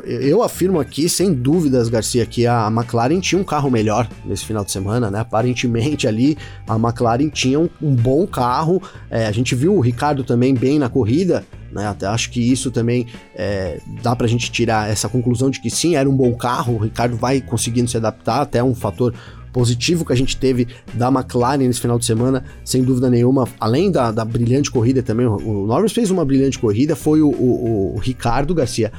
[0.04, 4.64] eu afirmo aqui, sem dúvidas, Garcia, que a McLaren tinha um carro melhor nesse final
[4.64, 5.20] de semana, né?
[5.20, 6.36] Aparentemente ali
[6.68, 8.82] a McLaren tinha um, um bom carro.
[9.10, 11.86] É, a gente viu o Ricardo também bem na corrida, né?
[11.88, 15.96] Até acho que isso também é, dá pra gente tirar essa conclusão de que sim,
[15.96, 16.74] era um bom carro.
[16.74, 19.14] O Ricardo vai conseguindo se adaptar, até um fator
[19.54, 23.88] positivo que a gente teve da McLaren nesse final de semana, sem dúvida nenhuma, além
[23.88, 27.98] da, da brilhante corrida também, o Norris fez uma brilhante corrida, foi o, o, o
[28.00, 28.90] Ricardo Garcia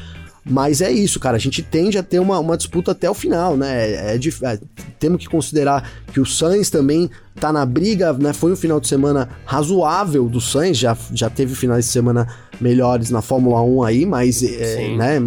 [0.48, 1.36] mas é isso, cara.
[1.36, 4.14] A gente tende a ter uma, uma disputa até o final, né?
[4.14, 4.60] É, é, é,
[5.00, 8.32] temos que considerar que o Sainz também tá na briga, né?
[8.32, 12.28] Foi um final de semana razoável do Sainz, já, já teve finais de semana
[12.60, 15.20] melhores na Fórmula 1 aí, mas, é, né?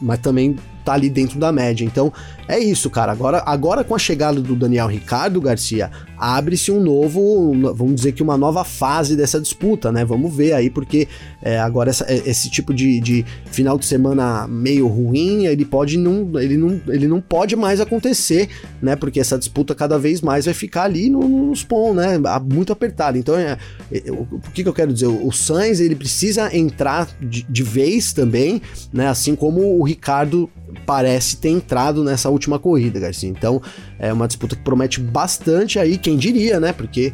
[0.00, 1.84] Mas também tá ali dentro da média.
[1.84, 2.12] Então,
[2.48, 3.12] é isso, cara.
[3.12, 8.22] Agora, agora com a chegada do Daniel Ricardo Garcia, abre-se um novo, vamos dizer que
[8.22, 10.04] uma nova fase dessa disputa, né?
[10.04, 11.08] Vamos ver aí, porque
[11.40, 15.96] é, agora essa, é, esse tipo de, de, final de semana meio ruim, ele pode
[15.98, 18.48] não, ele não, ele não pode mais acontecer,
[18.80, 18.96] né?
[18.96, 22.20] Porque essa disputa cada vez mais vai ficar ali no, nos pontos, né?
[22.52, 23.16] Muito apertada.
[23.18, 23.56] Então, é,
[23.90, 25.06] é, o, o que, que, eu quero dizer?
[25.06, 29.08] O, o Sainz, ele precisa entrar de, de vez também, né?
[29.08, 30.48] Assim como o Ricardo
[30.86, 33.28] parece ter entrado nessa última corrida, Garcia.
[33.28, 33.60] Então
[33.98, 36.72] é uma disputa que promete bastante aí, quem diria, né?
[36.72, 37.12] Porque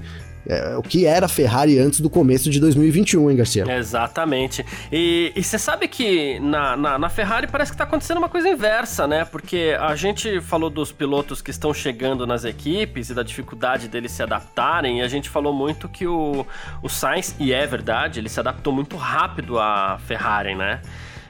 [0.48, 3.70] é, o que era a Ferrari antes do começo de 2021, hein, Garcia?
[3.76, 4.64] Exatamente.
[4.90, 9.06] E você sabe que na, na, na, Ferrari parece que está acontecendo uma coisa inversa,
[9.06, 9.26] né?
[9.26, 14.10] Porque a gente falou dos pilotos que estão chegando nas equipes e da dificuldade deles
[14.12, 16.46] se adaptarem, e a gente falou muito que o,
[16.82, 20.80] o Sainz, e é verdade, ele se adaptou muito rápido à Ferrari, né?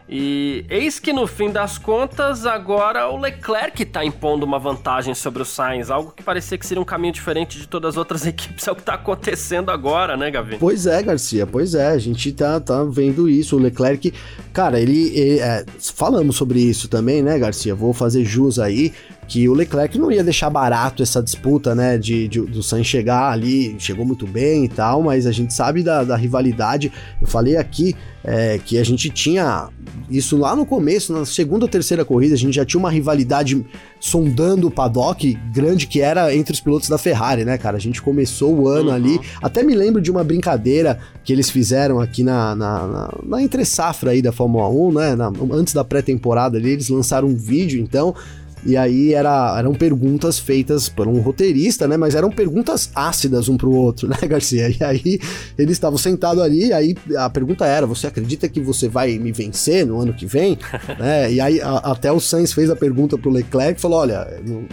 [0.08, 5.42] E eis que no fim das contas, agora o Leclerc está impondo uma vantagem sobre
[5.42, 8.66] o Sainz, algo que parecia que seria um caminho diferente de todas as outras equipes,
[8.66, 10.56] é o que está acontecendo agora, né, Gavi?
[10.58, 13.56] Pois é, Garcia, pois é, a gente tá, tá vendo isso.
[13.56, 14.14] O Leclerc,
[14.52, 15.08] cara, ele.
[15.14, 17.74] ele é, falamos sobre isso também, né, Garcia?
[17.74, 18.94] Vou fazer jus aí
[19.28, 23.30] que o Leclerc não ia deixar barato essa disputa, né, de, de do Sainz chegar
[23.30, 26.90] ali, chegou muito bem e tal, mas a gente sabe da, da rivalidade.
[27.20, 29.68] Eu falei aqui é, que a gente tinha
[30.10, 33.64] isso lá no começo, na segunda ou terceira corrida, a gente já tinha uma rivalidade
[34.00, 37.76] sondando o paddock grande que era entre os pilotos da Ferrari, né, cara?
[37.76, 38.94] A gente começou o ano uhum.
[38.94, 43.42] ali, até me lembro de uma brincadeira que eles fizeram aqui na, na, na, na
[43.42, 47.36] entre safra aí da Fórmula 1, né, na, antes da pré-temporada ali, eles lançaram um
[47.36, 48.14] vídeo, então
[48.64, 51.96] e aí era, eram perguntas feitas por um roteirista, né?
[51.96, 54.68] Mas eram perguntas ácidas um pro outro, né, Garcia?
[54.68, 55.20] E aí
[55.56, 59.32] eles estavam sentados ali, e aí a pergunta era: você acredita que você vai me
[59.32, 60.58] vencer no ano que vem?
[60.98, 61.32] né?
[61.32, 64.64] E aí a, até o Sainz fez a pergunta pro Leclerc e falou: olha, eu,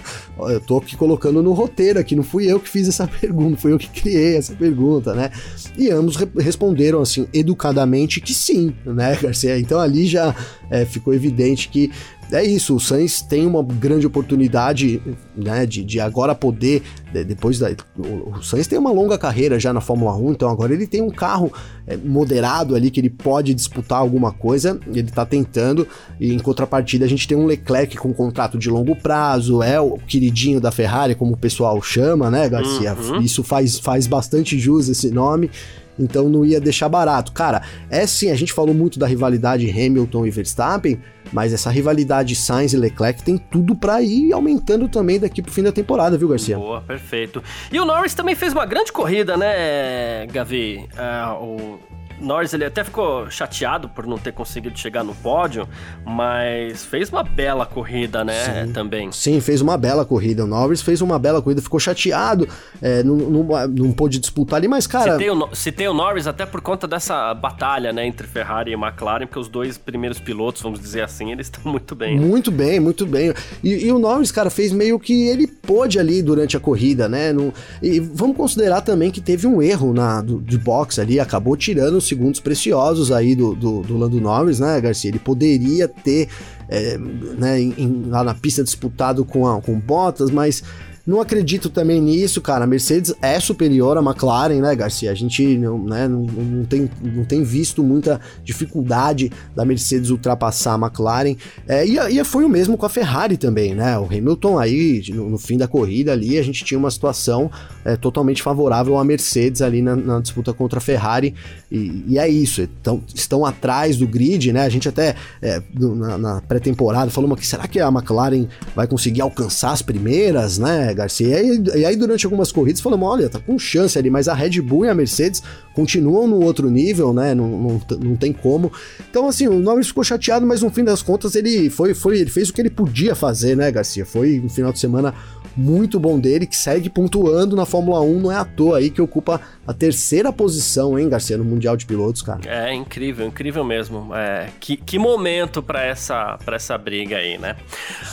[0.49, 3.71] eu tô aqui colocando no roteiro aqui, não fui eu que fiz essa pergunta, fui
[3.71, 5.31] eu que criei essa pergunta, né?
[5.77, 9.57] E ambos re responderam assim, educadamente, que sim, né, Garcia?
[9.59, 10.35] Então ali já
[10.69, 11.91] é, ficou evidente que
[12.31, 15.01] é isso, o Sainz tem uma grande oportunidade,
[15.35, 17.69] né, de, de agora poder, de, depois da...
[17.97, 21.01] O, o Sainz tem uma longa carreira já na Fórmula 1, então agora ele tem
[21.01, 21.51] um carro
[21.85, 25.87] é, moderado ali que ele pode disputar alguma coisa, ele tá tentando,
[26.19, 29.97] e em contrapartida a gente tem um Leclerc com contrato de longo prazo, é o
[29.97, 32.93] queridinho da Ferrari, como o pessoal chama, né, Garcia?
[32.93, 33.21] Uhum.
[33.21, 35.49] Isso faz, faz bastante jus esse nome,
[35.97, 37.31] então não ia deixar barato.
[37.31, 40.99] Cara, é sim, a gente falou muito da rivalidade Hamilton e Verstappen,
[41.31, 45.63] mas essa rivalidade Sainz e Leclerc tem tudo para ir aumentando também daqui pro fim
[45.63, 46.57] da temporada, viu, Garcia?
[46.57, 47.43] Boa, perfeito.
[47.71, 50.87] E o Norris também fez uma grande corrida, né, Gavi?
[50.93, 51.79] Uh, o
[52.19, 55.67] Norris ele até ficou chateado por não ter conseguido chegar no pódio,
[56.05, 58.65] mas fez uma bela corrida, né?
[58.65, 58.71] Sim.
[58.71, 59.11] Também.
[59.11, 60.43] Sim, fez uma bela corrida.
[60.43, 62.47] O Norris fez uma bela corrida, ficou chateado,
[62.81, 65.13] é, não, não, não pôde disputar ali, mas cara.
[65.13, 68.05] Citei o, citei o Norris até por conta dessa batalha, né?
[68.05, 71.95] Entre Ferrari e McLaren, porque os dois primeiros pilotos, vamos dizer assim, eles estão muito
[71.95, 72.19] bem.
[72.19, 72.25] Né?
[72.25, 73.33] Muito bem, muito bem.
[73.63, 77.33] E, e, o Norris, cara, fez meio que ele pôde ali durante a corrida, né?
[77.33, 81.57] No, e vamos considerar também que teve um erro na, do, de boxe ali, acabou
[81.57, 85.09] tirando segundos preciosos aí do, do, do Lando Norris, né, Garcia?
[85.09, 86.29] Ele poderia ter
[86.69, 90.63] é, né, em, lá na pista disputado com, a, com Bottas, mas
[91.05, 92.63] não acredito também nisso, cara.
[92.63, 95.11] A Mercedes é superior à McLaren, né, Garcia?
[95.11, 100.73] A gente não, né, não, não, tem, não tem visto muita dificuldade da Mercedes ultrapassar
[100.73, 101.35] a McLaren.
[101.67, 103.99] É, e, e foi o mesmo com a Ferrari também, né?
[103.99, 107.51] O Hamilton aí, no, no fim da corrida ali, a gente tinha uma situação
[107.85, 111.35] é, totalmente favorável à Mercedes ali na, na disputa contra a Ferrari.
[111.71, 114.63] E, e, é isso, então, estão atrás do grid, né?
[114.63, 119.21] A gente até é, na, na pré-temporada falou que será que a McLaren vai conseguir
[119.21, 120.93] alcançar as primeiras, né?
[120.93, 121.27] Garcia.
[121.27, 124.33] E aí, e aí, durante algumas corridas, falamos: olha, tá com chance ali, mas a
[124.33, 125.43] Red Bull e a Mercedes
[125.75, 127.35] continuam no outro nível, né?
[127.35, 128.71] Não, não, não tem como.
[129.09, 132.31] Então, assim, o Norris ficou chateado, mas no fim das contas ele foi, foi, ele
[132.31, 134.05] fez o que ele podia fazer, né, Garcia?
[134.05, 135.13] Foi um final de semana
[135.55, 139.01] muito bom dele, que segue pontuando na Fórmula 1, não é à toa aí que
[139.01, 142.39] ocupa a terceira posição, hein, Garcia, no Mundial de Pilotos, cara.
[142.45, 144.15] É incrível, incrível mesmo.
[144.15, 147.57] É, que, que momento para essa, pra essa briga aí, né?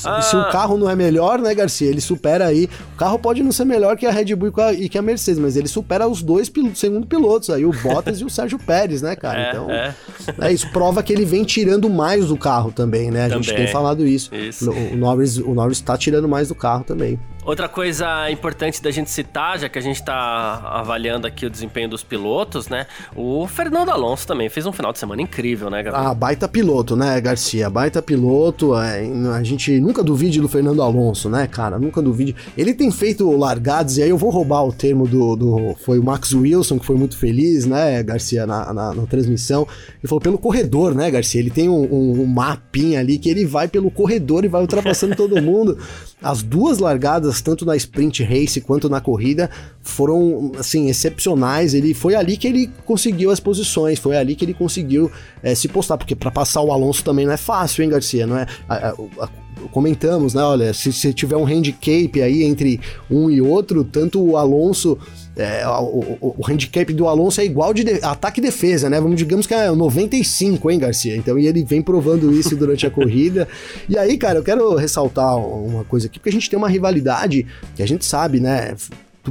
[0.00, 0.20] Se, ah...
[0.20, 2.68] se, o carro não é melhor, né, Garcia, ele supera aí.
[2.94, 5.56] O carro pode não ser melhor que a Red Bull e que a Mercedes, mas
[5.56, 9.14] ele supera os dois pilotos, segundo pilotos aí, o Bottas e o Sérgio Pérez, né,
[9.14, 9.40] cara?
[9.40, 9.94] É, então, é.
[10.40, 10.52] é.
[10.52, 13.26] isso prova que ele vem tirando mais do carro também, né?
[13.26, 13.44] A também.
[13.44, 14.34] gente tem falado isso.
[14.34, 14.72] isso.
[14.72, 17.16] O, o, Norris, o Norris tá tirando mais do carro também.
[17.44, 21.88] Outra coisa importante da gente citar, já que a gente está avaliando aqui o desempenho
[21.88, 22.86] dos pilotos, né?
[23.16, 26.06] O Fernando Alonso também fez um final de semana incrível, né, Gabriel?
[26.08, 27.68] Ah, baita piloto, né, Garcia?
[27.68, 28.76] Baita piloto.
[28.76, 31.80] É, a gente nunca duvide do Fernando Alonso, né, cara?
[31.80, 32.36] Nunca duvide.
[32.56, 35.34] Ele tem feito largados, e aí eu vou roubar o termo do.
[35.34, 39.66] do foi o Max Wilson, que foi muito feliz, né, Garcia, na, na, na transmissão.
[39.98, 41.40] Ele falou pelo corredor, né, Garcia?
[41.40, 45.16] Ele tem um, um, um mapinha ali que ele vai pelo corredor e vai ultrapassando
[45.16, 45.76] todo mundo.
[46.22, 51.74] As duas largadas, tanto na sprint race quanto na corrida, foram assim excepcionais.
[51.74, 55.10] Ele foi ali que ele conseguiu as posições, foi ali que ele conseguiu
[55.42, 58.26] é, se postar, porque para passar o Alonso também não é fácil, hein, Garcia?
[58.26, 58.46] Não é?
[58.68, 59.28] A, a, a,
[59.70, 60.42] comentamos, né?
[60.42, 64.98] Olha, se, se tiver um handicap aí entre um e outro, tanto o Alonso
[65.36, 69.00] é, o, o, o, handicap do Alonso é igual de, de ataque e defesa, né?
[69.00, 71.16] Vamos digamos que é 95, hein, Garcia?
[71.16, 73.48] Então, e ele vem provando isso durante a corrida.
[73.88, 77.46] E aí, cara, eu quero ressaltar uma coisa aqui, porque a gente tem uma rivalidade
[77.74, 78.74] que a gente sabe, né?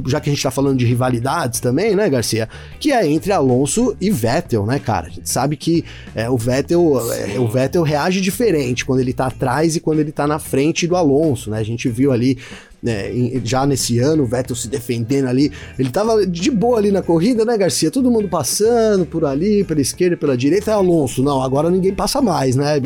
[0.06, 2.48] já que a gente tá falando de rivalidades também, né, Garcia?
[2.80, 5.08] Que é entre Alonso e Vettel, né, cara?
[5.08, 5.84] A gente sabe que
[6.14, 10.10] é, o Vettel é, o Vettel reage diferente quando ele tá atrás e quando ele
[10.10, 11.58] tá na frente do Alonso, né?
[11.58, 12.38] A gente viu ali
[12.82, 13.12] né,
[13.44, 15.52] já nesse ano, o Vettel se defendendo ali.
[15.78, 17.90] Ele tava de boa ali na corrida, né, Garcia?
[17.90, 20.72] Todo mundo passando por ali, pela esquerda, pela direita.
[20.72, 22.80] É Alonso, não, agora ninguém passa mais, né?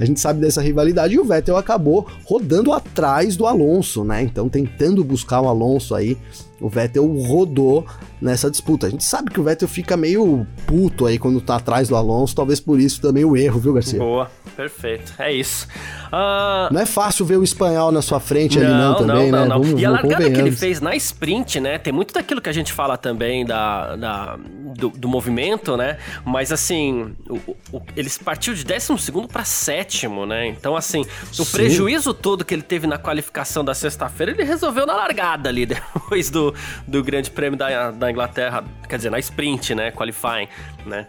[0.00, 4.22] A gente sabe dessa rivalidade e o Vettel acabou rodando atrás do Alonso, né?
[4.22, 6.16] Então tentando buscar o Alonso aí.
[6.58, 7.84] O Vettel rodou
[8.20, 8.86] nessa disputa.
[8.86, 12.34] A gente sabe que o Vettel fica meio puto aí quando tá atrás do Alonso,
[12.34, 13.98] talvez por isso também o erro, viu, Garcia?
[13.98, 15.12] Boa, perfeito.
[15.18, 15.66] É isso.
[16.06, 16.72] Uh...
[16.72, 19.48] Não é fácil ver o espanhol na sua frente não, ali, não, também, não, né?
[19.48, 21.78] Não, vamos, e a largada que ele fez na sprint, né?
[21.78, 24.38] Tem muito daquilo que a gente fala também da, da
[24.76, 25.98] do, do, movimento, né?
[26.24, 30.46] Mas assim, o, o, ele partiu de décimo segundo para sétimo, né?
[30.46, 31.52] Então, assim, o Sim.
[31.52, 36.30] prejuízo todo que ele teve na qualificação da sexta-feira, ele resolveu na largada ali, depois
[36.30, 36.54] do,
[36.86, 39.90] do Grande Prêmio da, da Inglaterra, quer dizer, na sprint, né?
[39.90, 40.48] Qualifying,
[40.84, 41.06] né?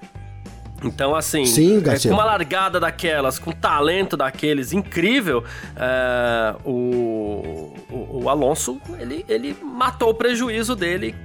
[0.84, 5.44] Então, assim, Sim, é, com uma largada daquelas, com talento daqueles incrível,
[5.76, 11.16] é, o, o, o, Alonso, ele, ele matou o prejuízo dele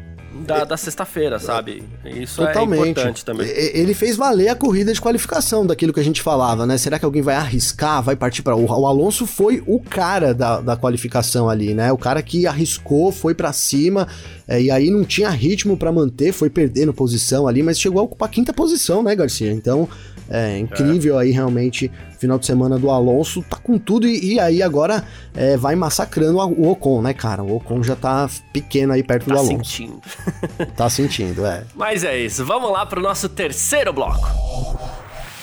[0.46, 1.82] da, da sexta-feira, sabe?
[2.04, 2.86] Isso é Totalmente.
[2.86, 3.48] é importante também.
[3.48, 6.76] Ele fez valer a corrida de qualificação daquilo que a gente falava, né?
[6.78, 10.60] Será que alguém vai arriscar, vai partir para o, o Alonso foi o cara da,
[10.60, 11.92] da qualificação ali, né?
[11.92, 14.08] O cara que arriscou, foi para cima,
[14.48, 18.04] é, e aí não tinha ritmo para manter, foi perdendo posição ali, mas chegou a
[18.04, 19.52] ocupar a quinta posição, né, Garcia?
[19.52, 19.88] Então,
[20.32, 21.24] é incrível é.
[21.24, 25.58] aí realmente final de semana do Alonso tá com tudo e, e aí agora é,
[25.58, 27.42] vai massacrando o Ocon, né, cara?
[27.42, 29.56] O Ocon já tá pequeno aí perto tá do Alonso.
[29.58, 30.00] Tá sentindo.
[30.74, 31.64] tá sentindo, é.
[31.74, 34.26] Mas é isso, vamos lá pro nosso terceiro bloco.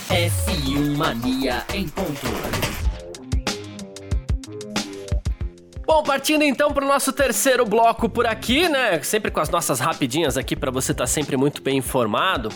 [0.10, 2.89] F1 Mania em ponto.
[5.90, 9.02] Bom, partindo então para o nosso terceiro bloco por aqui, né?
[9.02, 12.50] Sempre com as nossas rapidinhas aqui para você estar tá sempre muito bem informado.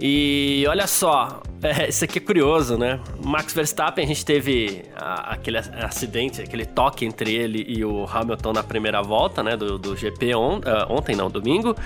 [0.00, 2.98] E olha só, é, isso aqui é curioso, né?
[3.24, 8.54] Max Verstappen, a gente teve a, aquele acidente, aquele toque entre ele e o Hamilton
[8.54, 9.56] na primeira volta, né?
[9.56, 10.60] Do, do GP on, uh,
[10.92, 11.76] ontem, não, domingo.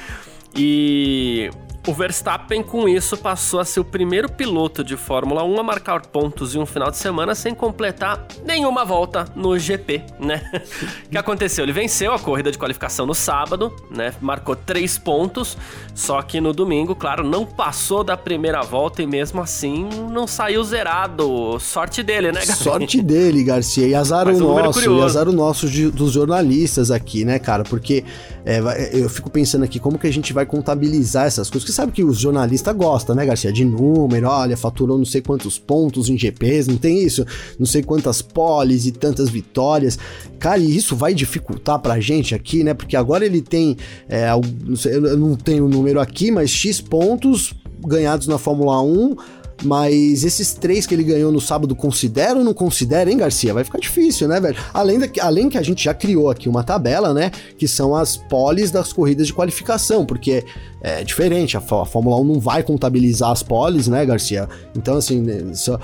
[0.56, 1.50] E
[1.86, 6.06] o Verstappen, com isso, passou a ser o primeiro piloto de Fórmula 1 a marcar
[6.06, 10.42] pontos em um final de semana sem completar nenhuma volta no GP, né?
[11.06, 11.64] o que aconteceu?
[11.64, 14.14] Ele venceu a corrida de qualificação no sábado, né?
[14.20, 15.58] Marcou três pontos,
[15.94, 20.64] só que no domingo, claro, não passou da primeira volta e mesmo assim não saiu
[20.64, 21.58] zerado.
[21.60, 22.54] Sorte dele, né, Garcia?
[22.54, 23.86] Sorte dele, Garcia.
[23.86, 27.62] E azar o nosso, e azar o nosso de, dos jornalistas aqui, né, cara?
[27.62, 28.04] Porque
[28.44, 32.04] é, eu fico pensando aqui como que a gente vai contabilizar essas coisas sabe que
[32.04, 33.52] os jornalistas gostam, né, Garcia?
[33.52, 37.26] De número, olha, faturou não sei quantos pontos em GPs, não tem isso?
[37.58, 39.98] Não sei quantas poles e tantas vitórias.
[40.38, 42.72] Cara, e isso vai dificultar pra gente aqui, né?
[42.72, 43.76] Porque agora ele tem,
[44.08, 47.54] é, eu não tenho o número aqui, mas X pontos
[47.86, 49.16] ganhados na Fórmula 1
[49.64, 53.54] mas esses três que ele ganhou no sábado, considera ou não considera, hein, Garcia?
[53.54, 54.56] Vai ficar difícil, né, velho?
[54.72, 57.30] Além, da, além que a gente já criou aqui uma tabela, né?
[57.58, 60.44] Que são as poles das corridas de qualificação, porque
[60.80, 64.48] é diferente, a, a Fórmula 1 não vai contabilizar as poles, né, Garcia?
[64.76, 65.80] Então, assim, né, só,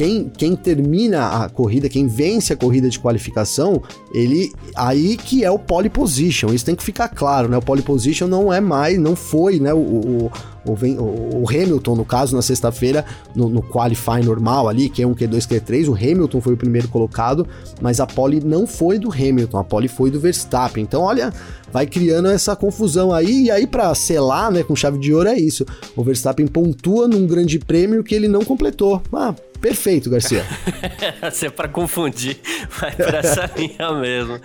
[0.00, 3.82] quem, quem termina a corrida, quem vence a corrida de qualificação,
[4.14, 6.54] ele aí que é o pole position.
[6.54, 7.58] Isso tem que ficar claro, né?
[7.58, 9.74] O pole position não é mais, não foi, né?
[9.74, 10.32] O, o,
[10.64, 13.04] o, o Hamilton, no caso, na sexta-feira,
[13.36, 17.46] no, no qualify normal ali, Q1, Q2, Q3, o Hamilton foi o primeiro colocado,
[17.82, 20.82] mas a pole não foi do Hamilton, a pole foi do Verstappen.
[20.82, 21.30] Então, olha,
[21.70, 25.38] vai criando essa confusão aí, e aí para selar, né, com chave de ouro é
[25.38, 25.66] isso.
[25.94, 29.02] O Verstappen pontua num grande prêmio que ele não completou.
[29.12, 30.44] Ah, Perfeito, Garcia.
[31.30, 32.40] Se é pra confundir,
[32.78, 34.40] vai pra essa linha mesmo.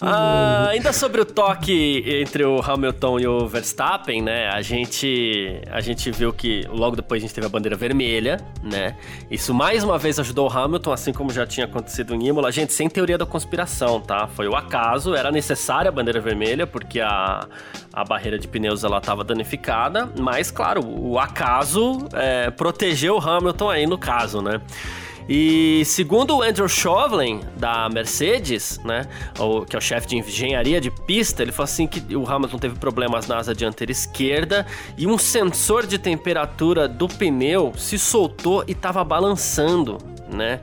[0.00, 4.48] Ah, ainda sobre o toque entre o Hamilton e o Verstappen, né?
[4.48, 8.96] A gente, a gente viu que logo depois a gente teve a bandeira vermelha, né?
[9.30, 12.50] Isso mais uma vez ajudou o Hamilton, assim como já tinha acontecido em Imola.
[12.50, 14.26] Gente, sem teoria da conspiração, tá?
[14.26, 17.46] Foi o acaso, era necessária a bandeira vermelha, porque a,
[17.92, 23.70] a barreira de pneus ela estava danificada, mas claro, o acaso é, protegeu o Hamilton
[23.70, 24.60] aí no caso, né?
[25.28, 29.06] E segundo o Andrew Chauvelin, da Mercedes, né,
[29.68, 32.74] que é o chefe de engenharia de pista, ele falou assim que o Hamilton teve
[32.76, 34.66] problemas na asa dianteira esquerda
[34.98, 39.98] e um sensor de temperatura do pneu se soltou e estava balançando
[40.32, 40.60] né?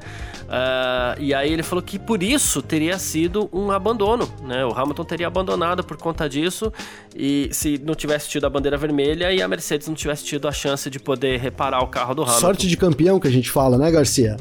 [0.50, 4.66] Uh, e aí ele falou que por isso teria sido um abandono, né?
[4.66, 6.74] O Hamilton teria abandonado por conta disso
[7.16, 10.52] e se não tivesse tido a bandeira vermelha e a Mercedes não tivesse tido a
[10.52, 12.40] chance de poder reparar o carro do Hamilton.
[12.40, 14.38] Sorte de campeão que a gente fala, né, Garcia?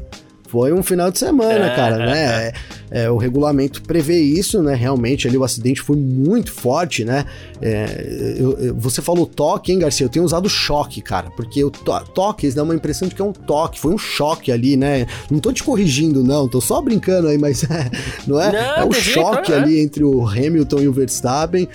[0.49, 2.47] Foi um final de semana, é, cara, né?
[2.47, 2.53] É,
[2.91, 4.75] é, o regulamento prevê isso, né?
[4.75, 7.25] Realmente ali o acidente foi muito forte, né?
[7.61, 10.07] É, eu, eu, você falou toque, hein, Garcia?
[10.07, 13.25] Eu tenho usado choque, cara, porque o to toques dá uma impressão de que é
[13.25, 15.07] um toque, foi um choque ali, né?
[15.31, 17.65] Não tô te corrigindo, não, tô só brincando aí, mas
[18.27, 18.53] não é?
[18.53, 21.69] Não, é o choque jeito, ali entre o Hamilton e o Verstappen,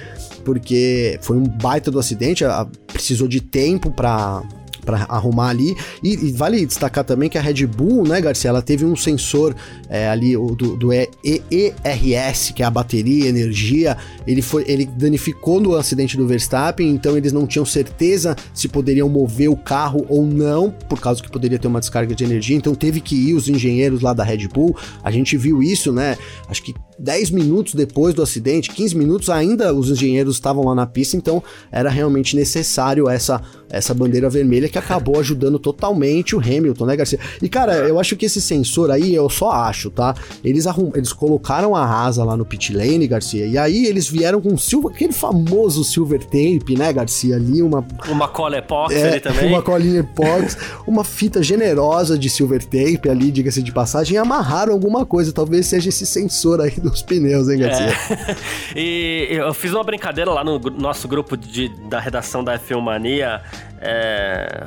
[0.44, 4.44] porque foi um baita do acidente, a, precisou de tempo para
[4.84, 5.76] para arrumar ali.
[6.02, 9.56] E, e, vale destacar também que a Red Bull, né, Garcia, ela teve um sensor
[9.90, 15.76] é, ali do, do ERS, que é a bateria, energia, ele foi, ele danificou no
[15.76, 20.72] acidente do Verstappen, então eles não tinham certeza se poderiam mover o carro ou não,
[20.72, 24.02] por causa que poderia ter uma descarga de energia, então teve que ir os engenheiros
[24.02, 24.76] lá da Red Bull.
[25.04, 26.18] A gente viu isso, né?
[26.48, 30.86] Acho que 10 minutos depois do acidente, 15 minutos ainda os engenheiros estavam lá na
[30.86, 33.42] pista, então era realmente necessário essa
[33.74, 37.20] essa bandeira vermelha que acabou ajudando totalmente o Hamilton, né, Garcia?
[37.42, 40.14] E cara, eu acho que esse sensor aí, eu só acho, tá?
[40.44, 40.92] Eles, arrum...
[40.94, 44.94] eles colocaram a asa lá no pit lane, Garcia, e aí eles vieram com silver...
[44.94, 47.36] aquele famoso silver tape, né, Garcia?
[47.36, 47.84] Ali, uma.
[48.08, 49.50] Uma cola epox é, ali também.
[49.50, 54.72] Uma colinha epox, uma fita generosa de silver tape ali, diga-se de passagem, e amarraram
[54.72, 55.34] alguma coisa.
[55.34, 57.88] Talvez seja esse sensor aí dos pneus, hein, Garcia?
[57.88, 58.36] É.
[58.80, 63.42] e eu fiz uma brincadeira lá no nosso grupo de, da redação da F1 Mania
[63.80, 64.66] é,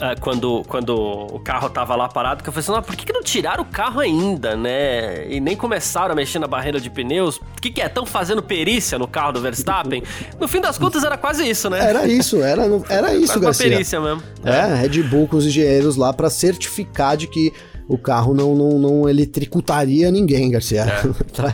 [0.00, 3.12] é, quando, quando o carro tava lá parado, que eu falei assim, por que, que
[3.12, 5.30] não tiraram o carro ainda, né?
[5.30, 7.36] E nem começaram a mexer na barreira de pneus.
[7.36, 7.86] O que, que é?
[7.86, 10.02] Estão fazendo perícia no carro do Verstappen?
[10.40, 11.78] No fim das contas, era quase isso, né?
[11.78, 13.66] Era isso, era, era isso, Garcia.
[13.66, 14.22] Uma perícia mesmo.
[14.44, 17.52] É, é, Red Bull com os engenheiros lá para certificar de que
[17.86, 20.86] o carro não, não, não eletricutaria ninguém, Garcia.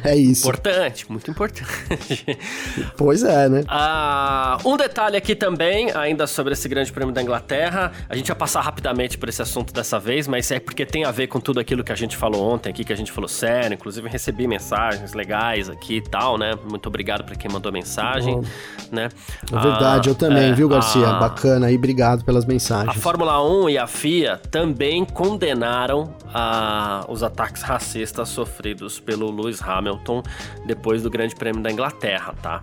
[0.05, 0.11] É.
[0.13, 0.47] é isso.
[0.47, 2.27] Importante, muito importante.
[2.97, 3.65] pois é, né?
[3.67, 7.91] Ah, um detalhe aqui também, ainda sobre esse grande prêmio da Inglaterra.
[8.09, 11.11] A gente vai passar rapidamente por esse assunto dessa vez, mas é porque tem a
[11.11, 13.75] ver com tudo aquilo que a gente falou ontem aqui, que a gente falou sério.
[13.75, 16.55] Inclusive, recebi mensagens legais aqui e tal, né?
[16.69, 18.45] Muito obrigado para quem mandou mensagem, Bom,
[18.93, 19.09] né?
[19.53, 21.09] É verdade, ah, eu também, é, viu, Garcia?
[21.09, 22.97] A, Bacana aí, obrigado pelas mensagens.
[22.97, 29.63] A Fórmula 1 e a FIA também condenaram a, os ataques racistas sofridos pelo Lewis
[29.63, 30.23] Hamilton
[30.67, 32.63] depois do Grande Prêmio da Inglaterra, tá?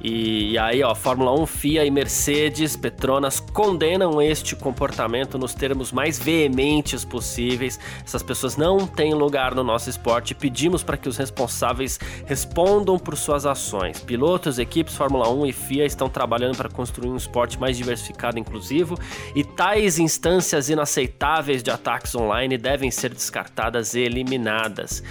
[0.00, 5.90] E, e, aí, ó, Fórmula 1, FIA e Mercedes, Petronas condenam este comportamento nos termos
[5.90, 7.80] mais veementes possíveis.
[8.04, 10.34] Essas pessoas não têm lugar no nosso esporte.
[10.34, 14.00] Pedimos para que os responsáveis respondam por suas ações.
[14.00, 18.40] Pilotos, equipes Fórmula 1 e FIA estão trabalhando para construir um esporte mais diversificado e
[18.40, 18.98] inclusivo,
[19.34, 25.02] e tais instâncias inaceitáveis de ataques online devem ser descartadas e eliminadas.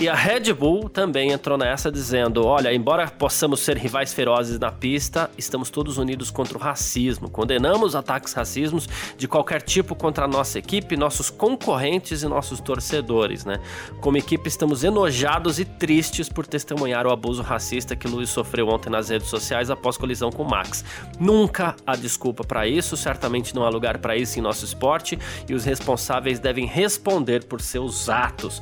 [0.00, 4.72] E a Red Bull também entrou nessa dizendo: olha, embora possamos ser rivais ferozes na
[4.72, 7.30] pista, estamos todos unidos contra o racismo.
[7.30, 13.44] Condenamos ataques racismos de qualquer tipo contra a nossa equipe, nossos concorrentes e nossos torcedores,
[13.44, 13.60] né?
[14.00, 18.90] Como equipe, estamos enojados e tristes por testemunhar o abuso racista que Luiz sofreu ontem
[18.90, 20.84] nas redes sociais após colisão com Max.
[21.20, 25.18] Nunca há desculpa para isso, certamente não há lugar para isso em nosso esporte
[25.48, 28.60] e os responsáveis devem responder por seus atos.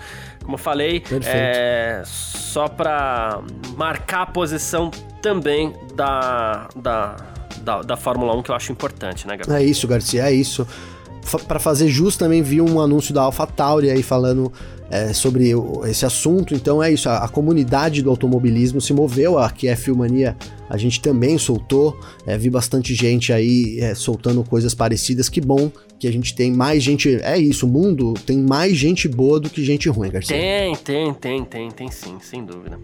[0.51, 3.41] Como eu falei, é, só para
[3.77, 4.91] marcar a posição
[5.23, 7.17] também da, da,
[7.63, 9.61] da, da, Fórmula 1 que eu acho importante, né, Gabriel?
[9.61, 10.67] É isso, Garcia, é isso.
[11.47, 14.53] Para fazer jus, também vi um anúncio da AlphaTauri aí falando
[14.91, 15.53] é, sobre
[15.85, 16.53] esse assunto.
[16.53, 20.37] Então é isso, a, a, comunidade do automobilismo se moveu, aqui é Filmania
[20.69, 21.97] a gente também soltou,
[22.27, 25.29] é, vi bastante gente aí é, soltando coisas parecidas.
[25.29, 25.71] Que bom
[26.01, 27.21] que a gente tem mais gente.
[27.23, 30.35] É isso, o mundo tem mais gente boa do que gente ruim, Garcia.
[30.35, 32.79] Tem, tem, tem, tem, tem sim, sem dúvida.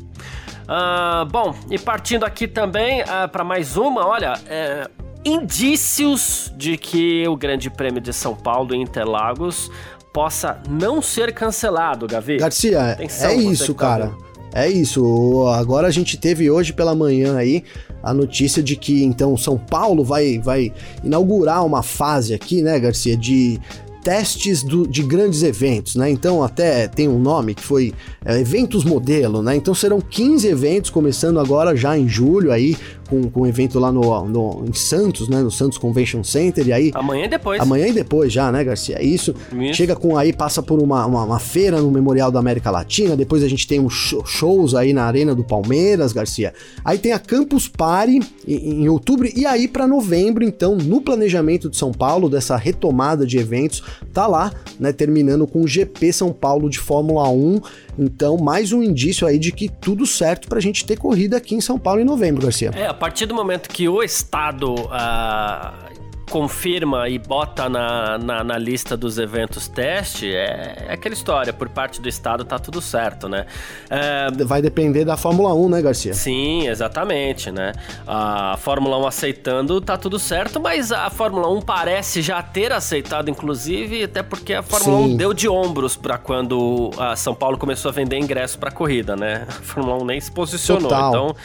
[0.68, 4.88] Uh, bom, e partindo aqui também uh, ah, para mais uma, olha, é,
[5.24, 9.70] indícios de que o Grande Prêmio de São Paulo em Interlagos
[10.12, 12.36] possa não ser cancelado, Gavi.
[12.36, 14.12] Garcia, Atenção, é isso, tá cara.
[14.56, 15.46] É isso.
[15.48, 17.62] Agora a gente teve hoje pela manhã aí
[18.02, 20.72] a notícia de que então São Paulo vai, vai
[21.04, 23.60] inaugurar uma fase aqui, né, Garcia, de
[24.02, 26.08] testes do, de grandes eventos, né?
[26.08, 27.92] Então até tem um nome que foi
[28.24, 29.56] é, eventos modelo, né?
[29.56, 32.76] Então serão 15 eventos começando agora já em julho aí
[33.06, 35.40] com, com um evento lá no, no, em Santos, né?
[35.42, 36.66] No Santos Convention Center.
[36.66, 36.90] E aí.
[36.94, 37.60] Amanhã e depois.
[37.60, 38.96] Amanhã e depois já, né, Garcia?
[38.98, 39.34] É isso.
[39.52, 39.74] isso.
[39.74, 43.16] Chega com aí, passa por uma, uma, uma, feira no Memorial da América Latina.
[43.16, 46.52] Depois a gente tem uns shows aí na Arena do Palmeiras, Garcia.
[46.84, 49.28] Aí tem a Campus Party em, em outubro.
[49.34, 53.82] E aí, para novembro, então, no planejamento de São Paulo, dessa retomada de eventos,
[54.12, 54.92] tá lá, né?
[54.92, 57.60] Terminando com o GP São Paulo de Fórmula 1.
[57.98, 61.60] Então, mais um indício aí de que tudo certo pra gente ter corrida aqui em
[61.60, 62.70] São Paulo em novembro, Garcia.
[62.74, 65.95] É, a partir do momento que o Estado uh,
[66.30, 71.68] confirma e bota na, na, na, lista dos eventos teste, é, é, aquela história, por
[71.68, 73.46] parte do Estado tá tudo certo, né?
[73.88, 74.30] É...
[74.44, 76.14] Vai depender da Fórmula 1, né, Garcia?
[76.14, 77.72] Sim, exatamente, né?
[78.06, 83.30] A Fórmula 1 aceitando, tá tudo certo, mas a Fórmula 1 parece já ter aceitado,
[83.30, 85.14] inclusive, até porque a Fórmula Sim.
[85.14, 89.14] 1 deu de ombros para quando a São Paulo começou a vender ingresso para corrida,
[89.14, 89.46] né?
[89.48, 91.08] A Fórmula 1 nem se posicionou, Total.
[91.08, 91.36] então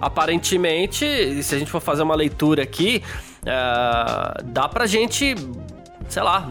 [0.00, 3.02] aparentemente, se a gente for fazer uma leitura aqui,
[3.42, 5.34] uh, dá pra gente,
[6.08, 6.48] sei lá,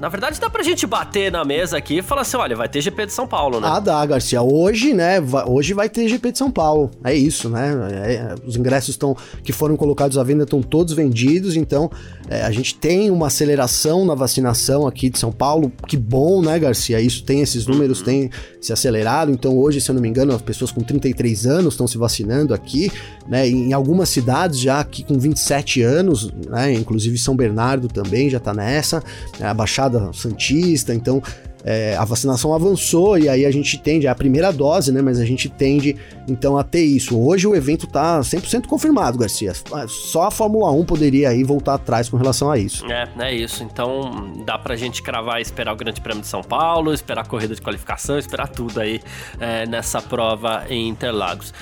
[0.00, 2.80] na verdade, dá pra gente bater na mesa aqui e falar assim: olha, vai ter
[2.80, 3.68] GP de São Paulo, né?
[3.70, 4.40] Ah, dá, Garcia.
[4.42, 5.16] Hoje, né?
[5.46, 6.90] Hoje vai ter GP de São Paulo.
[7.02, 7.74] É isso, né?
[7.92, 11.90] É, os ingressos estão que foram colocados à venda estão todos vendidos, então
[12.28, 15.72] é, a gente tem uma aceleração na vacinação aqui de São Paulo.
[15.86, 17.00] Que bom, né, Garcia?
[17.00, 18.04] Isso tem esses números, uhum.
[18.04, 18.30] tem
[18.60, 19.32] se acelerado.
[19.32, 22.54] Então, hoje, se eu não me engano, as pessoas com 33 anos estão se vacinando
[22.54, 22.92] aqui,
[23.26, 23.48] né?
[23.48, 26.72] Em algumas cidades já aqui com 27 anos, né?
[26.72, 29.02] Inclusive São Bernardo também já tá nessa,
[29.40, 29.48] né?
[29.48, 31.22] a Baixada Baixada Santista, então
[31.64, 35.02] é, a vacinação avançou e aí a gente tende, é a primeira dose, né?
[35.02, 35.96] Mas a gente tende
[36.28, 37.18] então a ter isso.
[37.18, 39.52] Hoje o evento tá 100% confirmado, Garcia.
[39.88, 42.86] Só a Fórmula 1 poderia aí voltar atrás com relação a isso.
[42.90, 43.64] É, é isso.
[43.64, 47.54] Então dá pra gente cravar esperar o Grande Prêmio de São Paulo, esperar a corrida
[47.54, 49.00] de qualificação, esperar tudo aí
[49.40, 51.52] é, nessa prova em Interlagos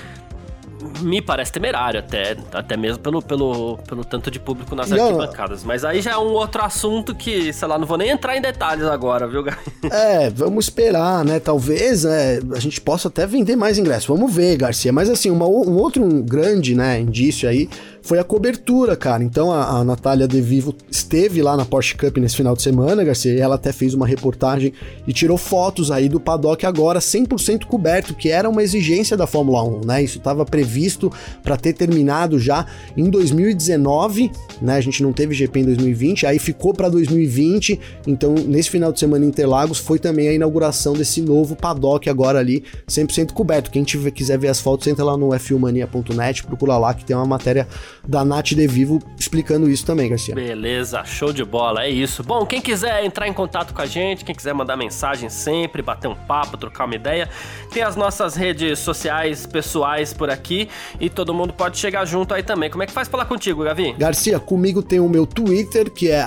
[1.01, 5.63] me parece temerário até, até mesmo pelo, pelo, pelo tanto de público nas arquibancadas.
[5.63, 8.41] Mas aí já é um outro assunto que, sei lá, não vou nem entrar em
[8.41, 9.59] detalhes agora, viu, Gar?
[9.91, 11.39] É, vamos esperar, né?
[11.39, 14.05] Talvez é, a gente possa até vender mais ingressos.
[14.05, 14.91] Vamos ver, Garcia.
[14.91, 17.69] Mas assim, uma, um outro grande né, indício aí
[18.07, 19.21] foi a cobertura, cara.
[19.21, 23.03] Então a, a Natália De Vivo esteve lá na Porsche Cup nesse final de semana,
[23.03, 24.71] Garcia, e ela até fez uma reportagem
[25.05, 29.61] e tirou fotos aí do paddock agora 100% coberto, que era uma exigência da Fórmula
[29.61, 30.01] 1, né?
[30.01, 31.11] Isso estava previsto
[31.43, 34.31] para ter terminado já em 2019,
[34.61, 34.77] né?
[34.77, 37.77] A gente não teve GP em 2020, aí ficou para 2020.
[38.07, 42.39] Então, nesse final de semana em Interlagos foi também a inauguração desse novo paddock agora
[42.39, 43.69] ali 100% coberto.
[43.69, 47.25] Quem tiver, quiser ver as fotos, entra lá no f1mania.net, procura lá que tem uma
[47.25, 47.67] matéria
[48.05, 50.35] da Nath De Vivo explicando isso também, Garcia.
[50.35, 52.23] Beleza, show de bola, é isso.
[52.23, 56.07] Bom, quem quiser entrar em contato com a gente, quem quiser mandar mensagem sempre, bater
[56.07, 57.29] um papo, trocar uma ideia,
[57.71, 60.67] tem as nossas redes sociais pessoais por aqui
[60.99, 62.69] e todo mundo pode chegar junto aí também.
[62.69, 63.93] Como é que faz falar contigo, Gavi?
[63.93, 66.25] Garcia, comigo tem o meu Twitter, que é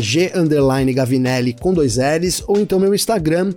[0.00, 3.52] g_gavinelli com dois L's, ou então meu Instagram,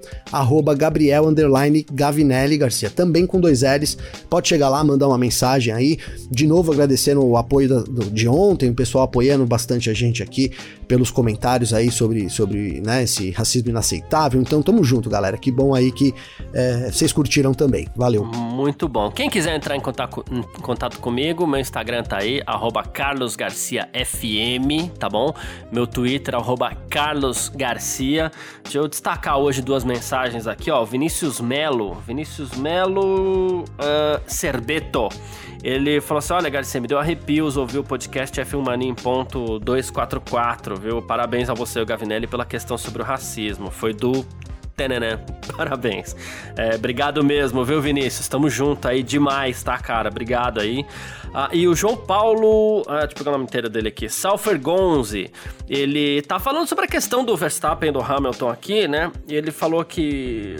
[0.77, 3.97] Gabriel_Gavinelli Garcia, também com dois L's.
[4.29, 5.97] Pode chegar lá, mandar uma mensagem aí.
[6.29, 10.23] De novo, agradecendo o apoio da, do, de ontem, o pessoal apoiando bastante a gente
[10.23, 10.51] aqui
[10.87, 14.41] pelos comentários aí sobre, sobre né, esse racismo inaceitável.
[14.41, 15.37] Então tamo junto, galera.
[15.37, 16.13] Que bom aí que
[16.53, 17.87] é, vocês curtiram também.
[17.95, 18.23] Valeu.
[18.25, 19.09] Muito bom.
[19.11, 22.41] Quem quiser entrar em contato, em contato comigo, meu Instagram tá aí,
[22.93, 25.33] carlosgarciafm, tá bom?
[25.71, 26.35] Meu Twitter,
[26.89, 28.31] carlosgarcia.
[28.63, 30.83] Deixa eu destacar hoje duas mensagens aqui, ó.
[30.83, 31.97] Vinícius Melo.
[32.05, 35.09] Vinícius Melo uh, Cerbeto.
[35.63, 39.59] Ele falou assim: Olha, Garcia, me deu arrepios ouvir o podcast F1 Mania em ponto
[39.59, 41.01] 244, viu?
[41.01, 43.69] Parabéns a você, Gavinelli, pela questão sobre o racismo.
[43.69, 44.25] Foi do
[44.75, 45.19] Tenenã.
[45.55, 46.15] Parabéns.
[46.57, 48.27] É, obrigado mesmo, viu, Vinícius?
[48.27, 50.09] Tamo junto aí demais, tá, cara?
[50.09, 50.85] Obrigado aí.
[51.33, 54.59] Ah, e o João Paulo, ah, deixa eu pegar o nome inteiro dele aqui, Salfer
[54.59, 55.31] Gonzi,
[55.69, 59.11] ele tá falando sobre a questão do Verstappen e do Hamilton aqui, né?
[59.27, 60.57] E ele falou que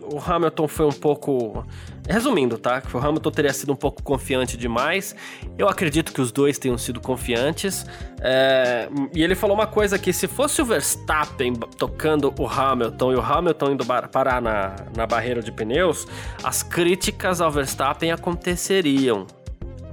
[0.00, 1.64] o Hamilton foi um pouco
[2.08, 2.80] Resumindo, tá?
[2.80, 5.14] Que o Hamilton teria sido um pouco confiante demais.
[5.56, 7.86] Eu acredito que os dois tenham sido confiantes.
[8.20, 8.88] É...
[9.14, 13.20] E ele falou uma coisa que se fosse o Verstappen tocando o Hamilton e o
[13.20, 16.06] Hamilton indo parar na, na barreira de pneus,
[16.42, 19.26] as críticas ao Verstappen aconteceriam,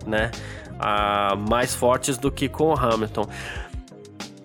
[0.05, 0.31] né?
[0.79, 3.27] Ah, mais fortes do que com o Hamilton.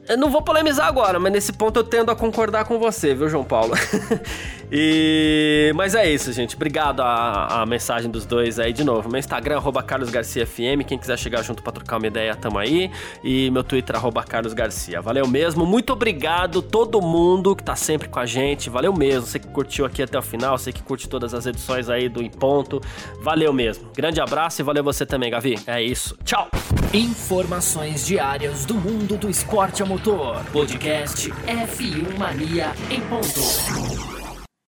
[0.07, 3.29] Eu não vou polemizar agora, mas nesse ponto eu tendo a concordar com você, viu,
[3.29, 3.73] João Paulo?
[4.71, 5.73] E...
[5.75, 6.57] Mas é isso, gente.
[6.57, 9.09] Obrigado a, a mensagem dos dois aí de novo.
[9.09, 10.83] Meu Instagram, arroba carlosgarciafm.
[10.87, 12.91] Quem quiser chegar junto pra trocar uma ideia, tamo aí.
[13.23, 15.01] E meu Twitter, arroba carlosgarcia.
[15.01, 15.65] Valeu mesmo.
[15.67, 18.71] Muito obrigado todo mundo que tá sempre com a gente.
[18.71, 19.27] Valeu mesmo.
[19.27, 22.23] Você que curtiu aqui até o final, você que curte todas as edições aí do
[22.23, 22.81] Em Ponto.
[23.21, 23.91] Valeu mesmo.
[23.95, 25.59] Grande abraço e valeu você também, Gavi.
[25.67, 26.17] É isso.
[26.25, 26.49] Tchau.
[26.93, 30.45] Informações diárias do mundo do esporte a motor.
[30.53, 34.24] Podcast F1 Mania em ponto.